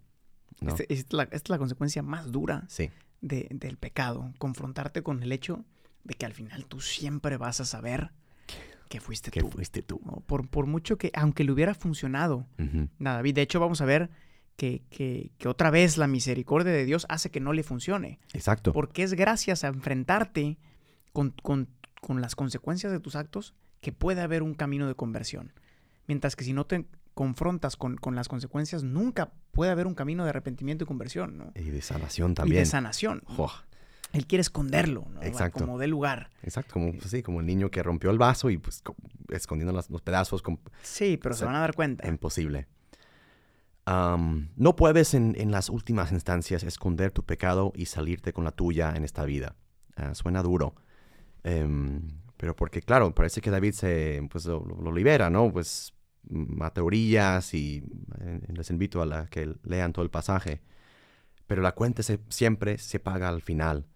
¿no? 0.61 0.75
Este- 0.75 1.16
la, 1.16 1.25
es 1.25 1.49
la 1.49 1.59
consecuencia 1.59 2.02
más 2.02 2.33
dura 2.33 2.64
Sí, 2.69 2.90
de- 3.23 3.49
del 3.50 3.79
pecado. 3.79 4.33
Confrontarte 4.38 5.02
con 5.02 5.23
el 5.23 5.33
hecho 5.33 5.64
de 6.05 6.14
que 6.14 6.26
al 6.26 6.35
final 6.35 6.67
tú 6.67 6.81
siempre 6.81 7.38
vas 7.38 7.61
a 7.61 7.64
saber 7.64 8.11
que 8.91 9.00
fuiste 9.00 9.31
que 9.31 9.41
tú. 9.41 9.49
fuiste 9.50 9.81
tú. 9.83 10.00
¿no? 10.05 10.23
Por, 10.26 10.47
por 10.49 10.67
mucho 10.67 10.99
que, 10.99 11.11
aunque 11.14 11.45
le 11.45 11.52
hubiera 11.52 11.75
funcionado, 11.75 12.47
nada, 12.99 13.17
David, 13.17 13.37
de 13.37 13.43
hecho 13.43 13.59
vamos 13.61 13.81
a 13.81 13.87
ver 13.87 14.11
que, 14.57 14.83
que- 14.91 15.31
que 15.38 15.49
otra 15.49 15.71
vez 15.71 15.97
la 15.97 16.07
misericordia 16.07 16.73
de 16.73 16.85
Dios 16.85 17.07
hace 17.09 17.31
que 17.31 17.41
no 17.41 17.55
le 17.55 17.62
funcione. 17.62 18.19
Exacto. 18.35 18.73
Porque 18.75 19.02
es 19.02 19.14
gracias 19.14 19.64
a 19.64 19.69
enfrentarte 19.69 20.59
con, 21.14 21.31
con- 21.43 21.69
con 22.02 22.21
las 22.21 22.35
consecuencias 22.37 22.93
de 22.93 23.00
tus 23.00 23.17
actos 23.17 23.55
que 23.81 23.93
puede 23.93 24.21
haber 24.21 24.43
un 24.43 24.52
camino 24.55 24.87
de 24.87 24.95
conversión. 24.95 25.52
Mientras 26.07 26.37
que 26.37 26.45
si 26.45 26.52
no 26.52 26.67
te 26.67 26.85
confrontas 27.14 27.76
con, 27.76 27.97
con 27.97 28.14
las 28.14 28.28
consecuencias, 28.28 28.83
nunca 28.85 29.33
puede 29.50 29.71
haber 29.71 29.87
un 29.87 29.95
camino 29.95 30.25
de 30.25 30.31
arrepentimiento 30.31 30.85
y 30.85 30.87
conversión, 30.87 31.37
¿no? 31.38 31.52
Y 31.54 31.71
de 31.71 31.83
sanación 31.83 32.33
Y 32.33 32.35
también. 32.35 32.62
de 32.62 32.66
sanación. 32.66 33.23
Jo, 33.26 33.50
Él 34.12 34.26
quiere 34.26 34.40
esconderlo, 34.40 35.07
¿no? 35.11 35.23
Exacto. 35.23 35.61
Como 35.61 35.78
de 35.78 35.87
lugar. 35.88 36.31
exacto, 36.42 36.73
como, 36.75 36.92
pues 36.92 37.11
sí, 37.11 37.23
como 37.23 37.40
el 37.40 37.47
niño 37.47 37.71
que 37.71 37.83
rompió 37.83 38.11
el 38.11 38.19
vaso 38.19 38.50
y 38.50 38.59
pues 38.59 38.83
co- 38.83 38.97
escondiendo 39.28 39.73
las- 39.73 39.90
los 39.90 40.02
pedazos, 40.02 40.42
Sí, 40.83 41.19
pero 41.23 41.35
se 41.35 41.40
sea, 41.40 41.47
van 41.47 41.57
a 41.57 41.61
dar 41.61 41.75
cuenta. 41.75 42.07
imposible. 42.09 42.66
No 43.87 44.76
puedes 44.76 45.14
en, 45.14 45.35
en 45.38 45.50
las 45.50 45.69
últimas 45.69 46.12
instancias 46.12 46.62
esconder 46.62 47.11
tu 47.11 47.25
pecado 47.25 47.73
y 47.75 47.87
salirte 47.87 48.33
con 48.33 48.45
la 48.45 48.52
tuya 48.52 48.95
en 48.97 49.04
esta 49.04 49.25
vida. 49.25 49.57
Ah, 49.97 50.14
suena 50.14 50.42
duro. 50.42 50.75
Em, 51.45 52.00
pero 52.37 52.54
porque, 52.54 52.81
claro, 52.81 53.14
parece 53.14 53.40
que 53.40 53.50
David 53.50 53.73
se, 53.73 54.26
pues, 54.31 54.47
lo, 54.47 54.64
lo 54.64 54.92
libera, 54.92 55.31
¿no? 55.31 55.52
Pues 55.52 55.92
mata 56.29 56.83
orillas 56.83 57.55
y 57.55 57.83
eh, 58.21 58.41
les 58.49 58.71
invito 58.71 59.02
a 59.02 59.26
que 59.26 59.55
lean 59.64 59.93
todo 59.93 60.05
el 60.05 60.11
pasaje. 60.11 60.61
Pero 61.47 61.62
la 61.62 61.73
cuenta 61.73 62.02
se- 62.02 62.21
siempre 62.29 62.79
se 62.79 62.99
paga 62.99 63.29
al 63.29 63.43
final. 63.43 63.87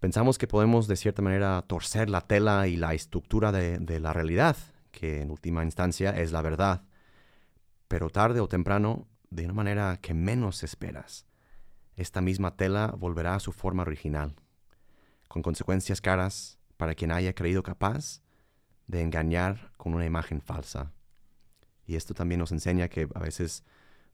Pensamos 0.00 0.38
que 0.38 0.48
podemos 0.48 0.88
de 0.88 0.96
cierta 0.96 1.22
manera 1.22 1.62
torcer 1.66 2.10
la 2.10 2.22
tela 2.22 2.66
y 2.66 2.76
la 2.76 2.92
estructura 2.94 3.52
de 3.52 4.00
la 4.00 4.12
realidad, 4.12 4.56
que 4.90 5.22
en 5.22 5.30
última 5.30 5.62
instancia 5.62 6.10
es 6.10 6.32
la 6.32 6.42
verdad. 6.42 6.82
Pero 7.88 8.10
tarde 8.10 8.40
o 8.40 8.48
temprano, 8.48 9.06
de 9.30 9.44
una 9.44 9.54
manera 9.54 9.98
que 10.02 10.12
menos 10.12 10.62
esperas, 10.62 11.26
esta 11.96 12.20
misma 12.20 12.56
tela 12.56 12.94
volverá 12.98 13.34
a 13.34 13.40
su 13.40 13.52
forma 13.52 13.82
original, 13.82 14.34
con 15.28 15.42
consecuencias 15.42 16.00
caras 16.00 16.58
para 16.76 16.94
quien 16.94 17.12
haya 17.12 17.34
creído 17.34 17.62
capaz 17.62 18.22
de 18.86 19.02
engañar 19.02 19.72
con 19.76 19.94
una 19.94 20.04
imagen 20.04 20.40
falsa. 20.40 20.92
Y 21.92 21.96
esto 21.96 22.14
también 22.14 22.38
nos 22.38 22.52
enseña 22.52 22.88
que 22.88 23.06
a 23.14 23.18
veces 23.20 23.64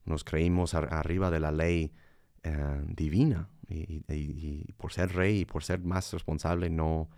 nos 0.03 0.25
creímos 0.25 0.73
ar- 0.73 0.93
arriba 0.93 1.31
de 1.31 1.39
la 1.39 1.53
ley 1.53 1.93
eh, 2.43 2.83
divina 2.87 3.47
y, 3.69 4.73
por 4.73 4.91
ser 4.91 5.13
rey 5.13 5.39
y 5.39 5.45
por 5.45 5.63
ser 5.63 5.79
más 5.79 6.11
responsable 6.11 6.69
no, 6.69 7.09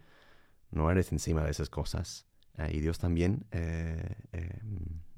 no 0.69 0.91
eres 0.91 1.11
encima 1.11 1.43
de 1.43 1.49
esas 1.49 1.71
cosas. 1.71 2.27
Eh, 2.59 2.69
y 2.73 2.79
Dios 2.79 2.99
también, 2.99 3.45
eh, 3.51 4.17
eh, 4.33 4.59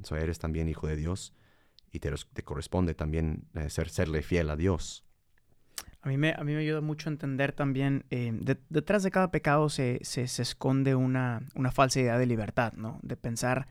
so 0.03 0.15
eres 0.15 0.39
también 0.39 0.69
hijo 0.69 0.87
de 0.87 0.95
Dios 0.95 1.33
y 1.91 1.99
te, 1.99 2.09
res- 2.09 2.27
te 2.31 2.43
corresponde 2.43 2.93
también 2.93 3.45
ser, 3.67 3.89
serle 3.89 4.21
fiel 4.21 4.49
a 4.49 4.55
Dios. 4.55 5.03
A 6.01 6.07
mí 6.07 6.17
me, 6.17 6.31
a 6.33 6.43
mí 6.45 6.53
me 6.53 6.59
ayuda 6.59 6.79
mucho 6.79 7.09
a 7.09 7.11
entender 7.11 7.51
también, 7.51 8.05
de- 8.09 8.57
detrás 8.69 9.03
de 9.03 9.11
cada 9.11 9.29
pecado 9.29 9.67
se, 9.67 9.99
se- 10.03 10.29
se 10.29 10.41
esconde 10.41 10.95
una, 10.95 11.41
una 11.53 11.71
falsa 11.71 11.99
idea 11.99 12.17
de 12.17 12.27
libertad, 12.27 12.71
¿no? 12.77 12.99
De 13.03 13.17
pensar, 13.17 13.67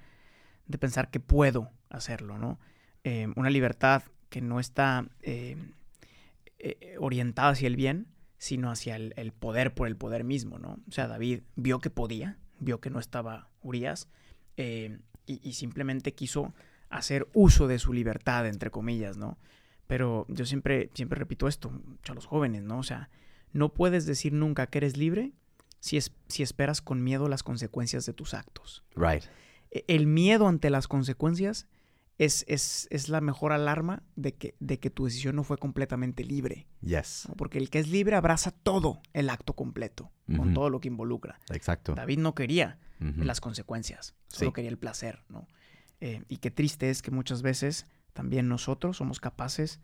de 0.67 0.79
pensar 0.79 1.11
que 1.11 1.21
puedo 1.21 1.71
hacerlo, 1.89 2.39
¿no? 2.39 2.59
Eh, 3.05 3.29
una 3.37 3.51
libertad 3.51 4.05
que 4.29 4.41
no 4.41 4.61
está 4.61 5.07
eh, 5.23 5.57
eh, 6.59 6.97
orientada 6.99 7.51
hacia 7.51 7.67
el 7.67 7.77
bien, 7.77 8.07
sino 8.39 8.71
hacia 8.71 8.97
el, 8.97 9.33
poder 9.33 9.75
por 9.75 9.87
el 9.89 9.97
poder 9.97 10.25
mismo, 10.25 10.59
¿no? 10.59 10.79
O 10.89 10.93
sea, 10.93 11.07
David 11.07 11.43
vio 11.57 11.81
que 11.81 11.91
podía, 11.91 12.39
vio 12.59 12.81
que 12.81 12.91
no 12.91 12.99
estaba 12.99 13.49
Urias, 13.61 14.09
y, 14.57 15.53
simplemente 15.53 16.15
quiso 16.15 16.53
hacer 16.91 17.27
uso 17.33 17.67
de 17.67 17.79
su 17.79 17.93
libertad, 17.93 18.47
entre 18.47 18.71
comillas, 18.71 19.17
¿no? 19.17 19.39
Pero 19.87 20.27
yo 20.29 20.45
siempre, 20.47 20.91
siempre 20.95 21.19
repito 21.19 21.49
esto 21.49 21.73
a 22.09 22.15
los 22.15 22.27
jóvenes, 22.27 22.63
¿no? 22.63 22.79
O 22.79 22.83
sea, 22.83 23.09
no 23.53 23.73
puedes 23.73 24.07
decir 24.07 24.33
nunca 24.33 24.67
que 24.67 24.79
eres 24.79 24.97
libre 24.97 25.33
si, 25.81 25.97
es, 25.97 26.13
si 26.29 26.43
esperas 26.43 26.81
con 26.81 27.03
miedo 27.03 27.29
las 27.29 27.43
consecuencias 27.43 28.07
de 28.07 28.13
tus 28.13 28.35
actos. 28.35 28.85
Right. 28.95 29.25
E- 29.73 29.85
El 29.89 30.07
miedo 30.07 30.47
ante 30.47 30.71
las 30.71 30.87
consecuencias 30.87 31.67
es, 32.19 32.45
es, 32.47 32.87
es 32.91 33.09
la 33.09 33.21
mejor 33.21 33.53
alarma 33.53 34.03
de 34.15 34.35
que, 34.35 34.55
de 34.61 34.79
que 34.79 34.91
tu 34.91 35.07
decisión 35.07 35.35
no 35.35 35.43
fue 35.45 35.57
completamente 35.59 36.23
libre. 36.25 36.69
Yes. 36.83 37.25
¿no? 37.29 37.35
Porque 37.35 37.59
el 37.59 37.69
que 37.71 37.79
es 37.81 37.89
libre 37.89 38.15
abraza 38.15 38.51
todo 38.53 39.01
el 39.13 39.29
acto 39.31 39.55
completo, 39.55 40.13
con 40.37 40.55
todo 40.55 40.71
lo 40.71 40.81
que 40.81 40.89
involucra. 40.89 41.41
Exacto. 41.51 41.95
David 41.95 42.19
no 42.19 42.35
quería 42.35 42.79
las 43.01 43.41
consecuencias, 43.41 44.15
solo 44.29 44.51
Sí. 44.51 44.55
quería 44.55 44.71
el 44.71 44.79
placer, 44.79 45.25
¿no? 45.29 45.49
Eh, 46.01 46.23
y 46.29 46.37
qué 46.37 46.51
triste 46.53 46.89
es 46.91 47.03
que 47.03 47.11
muchas 47.11 47.43
veces 47.43 47.87
también 48.13 48.47
nosotros 48.49 48.97
somos 48.99 49.19
capaces 49.19 49.81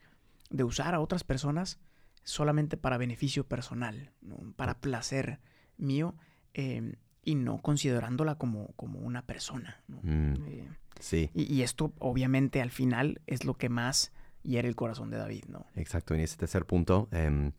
de 0.50 0.62
usar 0.64 0.94
a 0.94 1.00
otras 1.00 1.24
personas 1.24 1.80
solamente 2.22 2.76
para 2.76 2.96
beneficio 2.98 3.48
personal, 3.48 4.12
¿no? 4.20 4.52
para 4.54 4.80
placer 4.80 5.40
mío, 5.78 6.14
eh, 6.54 6.94
y 7.28 7.34
no 7.34 7.58
considerándola 7.60 8.36
como, 8.36 8.68
como 8.76 9.00
una 9.00 9.22
persona. 9.22 9.80
¿no? 9.88 9.98
Mm, 10.02 10.34
Eh, 10.46 10.68
sí, 11.00 11.30
y, 11.34 11.52
y 11.52 11.62
esto 11.62 11.92
obviamente 11.98 12.62
al 12.62 12.70
final 12.70 13.20
es 13.26 13.44
lo 13.44 13.54
que 13.54 13.68
más 13.68 14.12
hiere 14.42 14.68
el 14.68 14.76
corazón 14.76 15.10
de 15.10 15.18
David, 15.18 15.44
¿no? 15.48 15.66
exacto. 15.74 16.14
En 16.14 16.20
ese 16.20 16.36
tercer 16.36 16.64
punto, 16.64 17.08
em, 17.12 17.52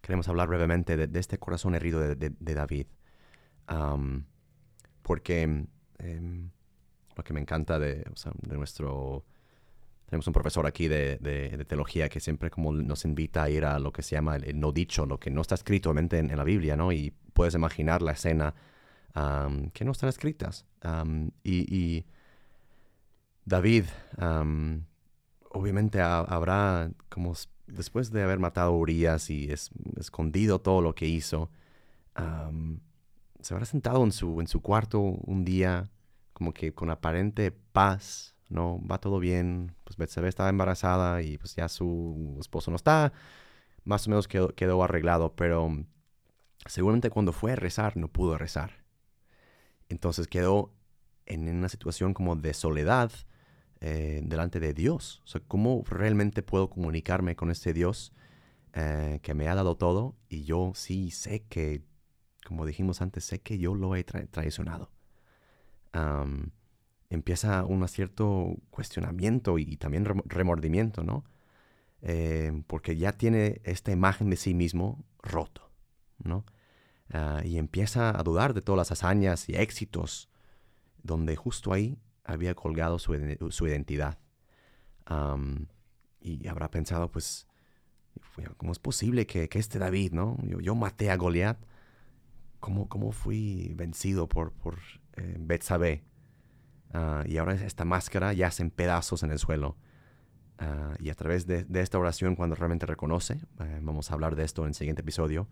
queremos 0.00 0.28
hablar 0.28 0.48
brevemente 0.48 0.96
de, 0.96 1.06
de 1.06 1.20
este 1.20 1.38
corazón 1.38 1.74
herido 1.74 2.00
de, 2.00 2.16
de- 2.16 2.32
de 2.38 2.54
David. 2.54 2.86
Porque 5.02 5.42
em, 5.98 6.50
lo 7.16 7.24
que 7.24 7.32
me 7.32 7.40
encanta 7.40 7.78
de, 7.78 8.04
o 8.12 8.16
sea, 8.16 8.32
de 8.42 8.56
nuestro... 8.56 9.24
Tenemos 10.06 10.26
un 10.26 10.32
profesor 10.34 10.66
aquí 10.66 10.88
de, 10.88 11.64
teología 11.66 12.08
que 12.10 12.20
siempre 12.20 12.50
como 12.50 12.72
nos 12.72 13.04
invita 13.06 13.44
a 13.44 13.50
ir 13.50 13.64
a 13.64 13.78
lo 13.78 13.92
que 13.92 14.02
se 14.02 14.14
llama 14.14 14.36
el, 14.36 14.44
el 14.44 14.60
no 14.60 14.70
dicho, 14.72 15.06
lo 15.06 15.18
que 15.18 15.30
no 15.30 15.40
está 15.40 15.54
escrito 15.54 15.90
en, 15.96 16.08
en 16.12 16.36
la 16.36 16.44
Biblia, 16.44 16.76
¿no? 16.76 16.92
Y 16.92 17.14
puedes 17.32 17.54
imaginar 17.54 18.02
la 18.02 18.12
escena 18.12 18.54
que 19.72 19.84
no 19.84 19.92
están 19.92 20.08
escritas. 20.08 20.66
Y, 21.44 22.06
David, 23.44 23.84
am, 24.18 24.84
obviamente 25.50 26.00
ha- 26.00 26.20
habrá, 26.20 26.90
como 27.08 27.34
después 27.66 28.10
de 28.12 28.22
haber 28.22 28.38
matado 28.38 28.72
a 28.72 28.76
Urias 28.76 29.30
y 29.30 29.50
es- 29.50 29.70
escondido 29.96 30.60
todo 30.60 30.80
lo 30.80 30.94
que 30.94 31.06
hizo, 31.06 31.50
se 33.40 33.54
habrá 33.54 33.66
sentado 33.66 34.04
en 34.04 34.12
su, 34.12 34.40
en 34.40 34.46
su 34.46 34.60
cuarto 34.62 35.00
un 35.00 35.44
día 35.44 35.90
como 36.32 36.52
que 36.54 36.72
con 36.74 36.90
aparente 36.90 37.50
paz, 37.50 38.34
¿no? 38.48 38.80
Va 38.86 38.98
todo 38.98 39.18
bien, 39.18 39.74
pues 39.84 39.96
Betsabé 39.96 40.28
estaba 40.28 40.48
embarazada 40.50 41.22
y 41.22 41.38
pues 41.38 41.54
ya 41.56 41.68
su 41.68 42.36
esposo 42.40 42.70
no 42.70 42.76
está, 42.76 43.12
más 43.84 44.06
o 44.06 44.10
menos 44.10 44.28
quedó, 44.28 44.48
quedó 44.54 44.82
arreglado, 44.84 45.34
pero 45.36 45.70
seguramente 46.66 47.10
cuando 47.10 47.32
fue 47.32 47.52
a 47.52 47.56
rezar 47.56 47.96
no 47.96 48.08
pudo 48.08 48.38
rezar. 48.38 48.81
Entonces 49.92 50.26
quedó 50.26 50.72
en 51.26 51.46
una 51.48 51.68
situación 51.68 52.14
como 52.14 52.34
de 52.34 52.54
soledad, 52.54 53.12
eh, 53.82 54.22
delante 54.24 54.58
de 54.58 54.72
Dios. 54.72 55.20
O 55.24 55.26
sea, 55.26 55.42
¿cómo 55.46 55.84
realmente 55.86 56.42
puedo 56.42 56.70
comunicarme 56.70 57.36
con 57.36 57.50
este 57.50 57.74
Dios 57.74 58.14
eh, 58.72 59.20
que 59.22 59.34
me 59.34 59.48
ha 59.48 59.54
dado 59.54 59.76
todo 59.76 60.16
y 60.30 60.44
yo 60.44 60.72
sí 60.74 61.10
sé 61.10 61.42
que, 61.42 61.82
como 62.46 62.64
dijimos 62.64 63.02
antes, 63.02 63.24
sé 63.24 63.40
que 63.40 63.58
yo 63.58 63.74
lo 63.74 63.94
he 63.94 64.02
traicionado? 64.04 64.90
empieza 67.10 67.66
un 67.66 67.86
cierto 67.86 68.56
cuestionamiento 68.70 69.58
y, 69.58 69.76
también 69.76 70.06
remordimiento, 70.24 71.04
¿no? 71.04 71.26
Eh, 72.00 72.62
porque 72.66 72.96
ya 72.96 73.12
tiene 73.12 73.60
esta 73.64 73.92
imagen 73.92 74.30
de 74.30 74.36
sí 74.36 74.54
mismo 74.54 75.04
roto, 75.22 75.70
¿no? 76.24 76.46
Ah, 77.12 77.42
y 77.44 77.58
empieza 77.58 78.18
a 78.18 78.22
dudar 78.22 78.54
de 78.54 78.62
todas 78.62 78.78
las 78.78 78.92
hazañas 78.92 79.48
y 79.48 79.54
éxitos 79.54 80.30
donde 81.02 81.36
justo 81.36 81.72
ahí 81.72 81.98
había 82.24 82.54
colgado 82.54 82.98
su, 82.98 83.14
identidad. 83.66 84.18
y 86.20 86.46
habrá 86.48 86.70
pensado, 86.70 87.10
pues, 87.10 87.46
¿cómo 88.56 88.72
es 88.72 88.78
posible 88.78 89.26
que, 89.26 89.48
este 89.52 89.78
David, 89.78 90.12
¿no? 90.12 90.38
Yo, 90.42 90.74
maté 90.74 91.10
a 91.10 91.16
Goliat. 91.16 91.58
¿Cómo, 92.60 92.88
¿Cómo, 92.88 93.10
fui 93.10 93.72
vencido 93.74 94.28
por, 94.28 94.52
por 94.52 94.78
eh, 95.16 95.36
Betsabé? 95.38 96.04
Ah, 96.92 97.24
y 97.26 97.38
ahora 97.38 97.54
esta 97.54 97.84
máscara 97.84 98.32
yace 98.32 98.62
en 98.62 98.70
pedazos 98.70 99.22
en 99.24 99.32
el 99.32 99.38
suelo. 99.38 99.76
Ah, 100.58 100.94
y 101.00 101.10
a 101.10 101.14
través 101.14 101.46
de, 101.46 101.66
esta 101.74 101.98
oración, 101.98 102.36
cuando 102.36 102.54
realmente 102.54 102.86
reconoce, 102.86 103.40
eh, 103.60 103.80
vamos 103.82 104.10
a 104.10 104.14
hablar 104.14 104.36
de 104.36 104.44
esto 104.44 104.62
en 104.62 104.68
el 104.68 104.74
siguiente 104.74 105.02
episodio, 105.02 105.48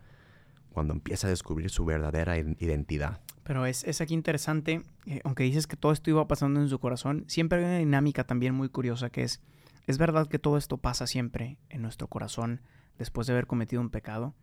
cuando 0.73 0.95
empieza 0.95 1.27
a 1.27 1.31
descubrir 1.31 1.71
su 1.71 1.85
verdadera 1.85 2.39
identidad. 2.39 3.21
Pero 3.43 3.67
es, 3.67 3.85
es 3.85 4.01
aquí 4.01 4.15
interesante, 4.15 4.83
eh, 5.07 5.21
aunque 5.25 5.45
dices 5.45 5.67
que 5.67 5.77
todo 5.77 5.93
esto 5.93 6.11
iba 6.11 6.27
pasando 6.29 6.61
en 6.61 6.69
su 6.69 6.79
corazón, 6.79 7.25
siempre 7.27 7.59
hay 7.59 7.65
una 7.65 7.79
dinámica 7.79 8.25
también 8.25 8.55
muy 8.55 8.69
curiosa 8.69 9.11
que 9.11 9.23
es, 9.23 9.41
es 9.87 9.99
verdad 9.99 10.29
que 10.29 10.39
todo 10.39 10.57
esto 10.57 10.79
pasa 10.79 11.07
siempre 11.07 11.59
en 11.69 11.83
nuestro 11.83 12.07
corazón 12.07 12.61
después 12.99 13.27
de 13.27 13.33
haber 13.33 13.47
cometido 13.47 13.81
un 13.81 13.91
pecado, 13.91 14.35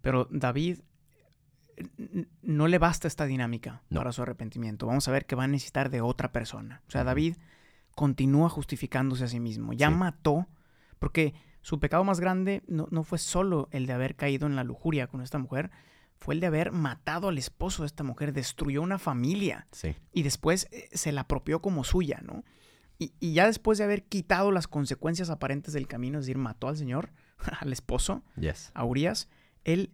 pero 0.00 0.26
David 0.30 0.80
no 2.42 2.68
le 2.68 2.78
basta 2.78 3.06
esta 3.06 3.26
dinámica 3.26 3.82
para 3.92 4.12
su 4.12 4.22
arrepentimiento. 4.22 4.86
Vamos 4.86 5.06
a 5.08 5.12
ver 5.12 5.26
que 5.26 5.36
va 5.36 5.44
a 5.44 5.48
necesitar 5.48 5.90
de 5.90 6.00
otra 6.00 6.32
persona. 6.32 6.82
O 6.88 6.90
sea, 6.90 7.04
David 7.04 7.36
continúa 7.94 8.48
justificándose 8.48 9.24
a 9.24 9.28
sí 9.28 9.40
mismo. 9.40 9.72
Ya 9.72 9.90
mató, 9.90 10.46
porque 10.98 11.34
su 11.66 11.80
pecado 11.80 12.04
más 12.04 12.20
grande 12.20 12.62
no, 12.68 12.86
no, 12.92 13.02
fue 13.02 13.18
solo 13.18 13.68
el 13.72 13.86
de 13.86 13.92
haber 13.92 14.14
caído 14.14 14.46
en 14.46 14.54
la 14.54 14.62
lujuria 14.62 15.08
con 15.08 15.20
esta 15.20 15.38
mujer, 15.38 15.72
fue 16.16 16.34
el 16.34 16.40
de 16.40 16.46
haber 16.46 16.70
matado 16.70 17.26
al 17.26 17.38
esposo 17.38 17.82
de 17.82 17.88
esta 17.88 18.04
mujer, 18.04 18.32
destruyó 18.32 18.82
una 18.82 19.00
familia 19.00 19.66
y 20.12 20.22
después 20.22 20.68
eh, 20.70 20.88
se 20.92 21.10
la 21.10 21.22
apropió 21.22 21.60
como 21.60 21.82
suya, 21.82 22.20
¿no? 22.22 22.44
Y, 23.00 23.14
y, 23.18 23.32
ya 23.32 23.46
después 23.46 23.78
de 23.78 23.84
haber 23.84 24.04
quitado 24.04 24.52
las 24.52 24.68
consecuencias 24.68 25.28
aparentes 25.28 25.74
del 25.74 25.88
camino, 25.88 26.20
es 26.20 26.26
decir, 26.26 26.38
mató 26.38 26.68
al 26.68 26.76
Señor, 26.76 27.10
al 27.60 27.72
esposo, 27.72 28.22
a 28.72 28.84
Urias, 28.84 29.28
él 29.64 29.90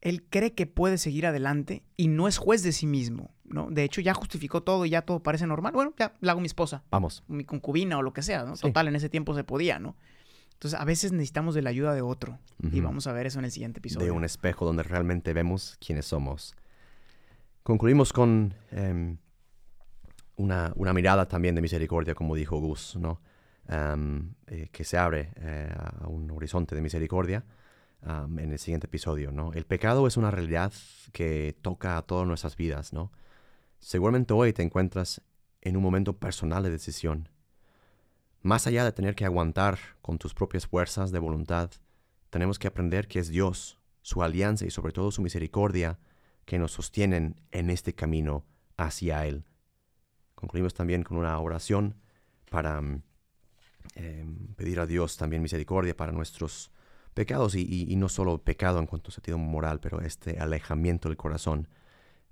él 0.00 0.22
cree 0.30 0.54
que 0.54 0.66
puede 0.66 0.98
seguir 0.98 1.26
adelante 1.26 1.82
y 1.96 2.06
no 2.06 2.28
es 2.28 2.38
juez 2.38 2.62
de 2.62 2.70
sí 2.70 2.86
mismo, 2.86 3.34
¿no? 3.44 3.68
De 3.70 3.82
hecho, 3.82 4.00
ya 4.00 4.14
justificó 4.14 4.62
todo 4.62 4.86
y 4.86 4.90
ya 4.90 5.02
todo 5.02 5.20
parece 5.24 5.48
normal. 5.48 5.72
Bueno, 5.72 5.92
ya 5.98 6.14
la 6.20 6.32
hago 6.32 6.40
mi 6.40 6.46
esposa. 6.46 6.84
Vamos. 6.90 7.24
Mi 7.26 7.44
concubina 7.44 7.98
o 7.98 8.02
lo 8.02 8.12
que 8.12 8.22
sea, 8.22 8.44
¿no? 8.44 8.56
Total, 8.56 8.86
en 8.86 8.94
ese 8.94 9.08
tiempo 9.08 9.34
se 9.34 9.42
podía, 9.42 9.80
¿no? 9.80 9.96
Entonces, 10.58 10.80
a 10.80 10.84
veces 10.84 11.12
necesitamos 11.12 11.54
de 11.54 11.62
la 11.62 11.70
ayuda 11.70 11.94
de 11.94 12.02
otro. 12.02 12.40
Y 12.72 12.80
vamos 12.80 13.06
a 13.06 13.12
ver 13.12 13.26
eso 13.26 13.38
en 13.38 13.44
el 13.44 13.52
siguiente 13.52 13.78
episodio. 13.78 14.04
De 14.04 14.10
un 14.10 14.24
espejo 14.24 14.66
donde 14.66 14.82
realmente 14.82 15.32
vemos 15.32 15.76
quiénes 15.78 16.06
somos. 16.06 16.56
Concluimos 17.62 18.12
con 18.12 18.52
em, 18.72 19.18
una, 20.34 20.72
mirada 20.92 21.28
también 21.28 21.54
de 21.54 21.62
misericordia, 21.62 22.16
como 22.16 22.34
dijo 22.34 22.58
Gus, 22.58 22.96
¿no? 22.96 23.20
Em, 23.68 24.34
eh, 24.48 24.68
que 24.72 24.82
se 24.82 24.98
abre 24.98 25.30
eh, 25.36 25.72
a 25.76 26.08
un 26.08 26.28
horizonte 26.32 26.74
de 26.74 26.80
misericordia 26.80 27.44
en 28.02 28.52
el 28.52 28.58
siguiente 28.58 28.88
episodio, 28.88 29.30
¿no? 29.30 29.52
El 29.52 29.64
pecado 29.64 30.08
es 30.08 30.16
una 30.16 30.32
realidad 30.32 30.72
que 31.12 31.56
toca 31.62 31.96
a 31.96 32.02
todas 32.02 32.26
nuestras 32.26 32.56
vidas, 32.56 32.92
¿no? 32.92 33.12
Seguramente 33.78 34.34
hoy 34.34 34.52
te 34.52 34.62
encuentras 34.62 35.22
en 35.60 35.76
un 35.76 35.82
momento 35.84 36.16
personal 36.16 36.64
de 36.64 36.70
decisión. 36.70 37.28
Más 38.42 38.66
allá 38.66 38.84
de 38.84 38.92
tener 38.92 39.14
que 39.14 39.24
aguantar 39.24 39.78
con 40.00 40.18
tus 40.18 40.34
propias 40.34 40.66
fuerzas 40.66 41.10
de 41.10 41.18
voluntad, 41.18 41.70
tenemos 42.30 42.58
que 42.58 42.68
aprender 42.68 43.08
que 43.08 43.18
es 43.18 43.28
Dios, 43.28 43.78
su 44.02 44.22
alianza 44.22 44.64
y 44.64 44.70
sobre 44.70 44.92
todo 44.92 45.10
su 45.10 45.22
misericordia 45.22 45.98
que 46.44 46.58
nos 46.58 46.72
sostienen 46.72 47.40
en 47.50 47.68
este 47.68 47.94
camino 47.94 48.46
hacia 48.76 49.26
Él. 49.26 49.44
Concluimos 50.34 50.72
también 50.72 51.02
con 51.02 51.16
una 51.18 51.38
oración 51.40 51.96
para 52.50 52.78
em, 53.94 54.54
pedir 54.54 54.80
a 54.80 54.86
Dios 54.86 55.16
también 55.16 55.42
misericordia 55.42 55.96
para 55.96 56.12
nuestros 56.12 56.70
pecados 57.12 57.56
y, 57.56 57.96
no 57.96 58.08
solo 58.08 58.38
pecado 58.44 58.78
en 58.78 58.86
cuanto 58.86 59.10
a 59.10 59.12
sentido 59.12 59.38
moral, 59.38 59.80
pero 59.80 60.00
este 60.00 60.38
alejamiento 60.38 61.08
del 61.08 61.16
corazón 61.16 61.66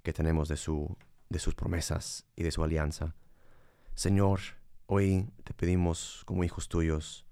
que 0.05 0.13
tenemos 0.13 0.49
de, 0.49 0.57
su, 0.57 0.97
de 1.29 1.41
sus 1.41 1.57
promesas 1.57 2.25
y 2.37 2.45
de 2.45 2.53
su 2.53 2.63
alianza. 2.63 3.17
Señor, 3.95 4.41
hoy 4.87 5.29
te 5.45 5.53
pedimos 5.53 6.23
como 6.25 6.45
hijos 6.45 6.69
tuyos, 6.69 7.27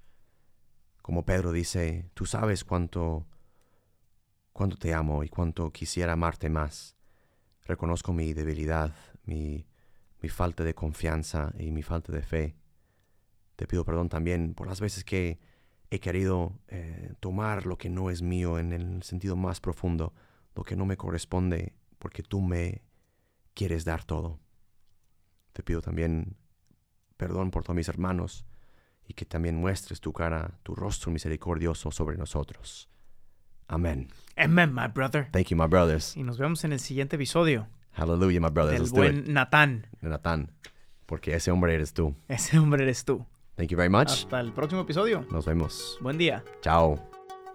como 1.03 1.25
Pedro 1.25 1.53
dice, 1.53 2.11
tú 2.15 2.27
sabes 2.27 2.65
cuánto, 2.65 3.27
cuánto 4.53 4.77
te 4.77 4.95
amo 4.95 5.23
y 5.23 5.29
cuánto 5.29 5.71
quisiera 5.71 6.15
amarte 6.15 6.49
más. 6.49 6.97
Reconozco 7.63 8.13
mi 8.13 8.33
debilidad, 8.33 8.95
mi, 9.25 9.67
falta 10.29 10.65
de 10.65 10.75
confianza 10.75 11.53
y 11.59 11.71
mi 11.71 11.83
falta 11.83 12.11
de 12.11 12.23
fe. 12.23 12.57
Te 13.57 13.67
pido 13.67 13.85
perdón 13.85 14.09
también 14.09 14.55
por 14.55 14.67
las 14.67 14.81
veces 14.81 15.05
que 15.05 15.39
he 15.91 16.01
querido 16.01 16.59
eh, 16.69 17.13
tomar 17.21 17.67
lo 17.67 17.77
que 17.77 17.91
no 17.91 18.09
es 18.09 18.23
mío 18.23 18.59
en 18.59 18.73
el 18.73 19.03
sentido 19.03 19.37
más 19.37 19.61
profundo, 19.61 20.15
lo 20.55 20.63
que 20.63 20.77
no 20.77 20.87
me 20.87 20.97
corresponde, 20.97 21.75
porque 21.99 22.23
tú 22.23 22.41
me 22.41 22.83
quieres 23.53 23.85
dar 23.85 24.05
todo. 24.05 24.41
Te 25.53 25.63
pido 25.63 25.83
también 25.83 26.39
perdón 27.17 27.51
por 27.51 27.63
todos 27.63 27.77
mis 27.77 27.89
hermanos 27.89 28.45
y 29.07 29.15
que 29.15 29.25
también 29.25 29.57
muestres 29.57 30.01
tu 30.01 30.13
cara, 30.13 30.59
tu 30.63 30.75
rostro 30.75 31.11
misericordioso 31.13 31.91
sobre 31.91 32.17
nosotros. 32.17 32.89
Amén. 33.69 34.09
Amen, 34.37 34.75
my 34.75 34.89
brother. 34.89 35.29
Thank 35.31 35.49
you, 35.49 35.57
my 35.57 35.67
brothers. 35.67 36.17
Y 36.17 36.23
nos 36.23 36.39
vemos 36.39 36.65
en 36.65 36.73
el 36.73 36.81
siguiente 36.81 37.17
episodio. 37.17 37.69
Hallelujah, 37.93 38.41
my 38.41 38.51
brothers. 38.51 38.81
Del 38.81 38.91
buen 38.91 39.33
Natán. 39.33 39.87
Natán. 40.01 40.53
Porque 41.07 41.35
ese 41.35 41.51
hombre 41.51 41.75
eres 41.75 41.93
tú. 41.93 42.15
Ese 42.29 42.59
hombre 42.59 42.83
eres 42.83 43.05
tú. 43.05 43.25
Thank 43.57 43.69
you 43.69 43.77
very 43.77 43.91
much. 43.91 44.11
Hasta 44.11 44.41
el 44.41 44.53
próximo 44.53 44.83
episodio. 44.83 45.27
Nos 45.31 45.47
vemos. 45.47 45.99
Buen 46.01 46.19
día. 46.19 46.45
Chao. 46.61 46.99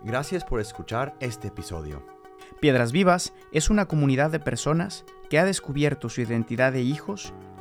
Gracias 0.01 0.45
por 0.45 0.61
escuchar 0.61 1.15
este 1.19 1.49
episodio. 1.49 2.05
Piedras 2.61 2.91
Vivas 2.91 3.33
es 3.51 3.69
una 3.69 3.85
comunidad 3.85 4.31
de 4.31 4.39
personas 4.39 5.05
que 5.29 5.39
ha 5.39 5.45
descubierto 5.45 6.09
su 6.09 6.21
identidad 6.21 6.71
de 6.71 6.81
hijos 6.81 7.33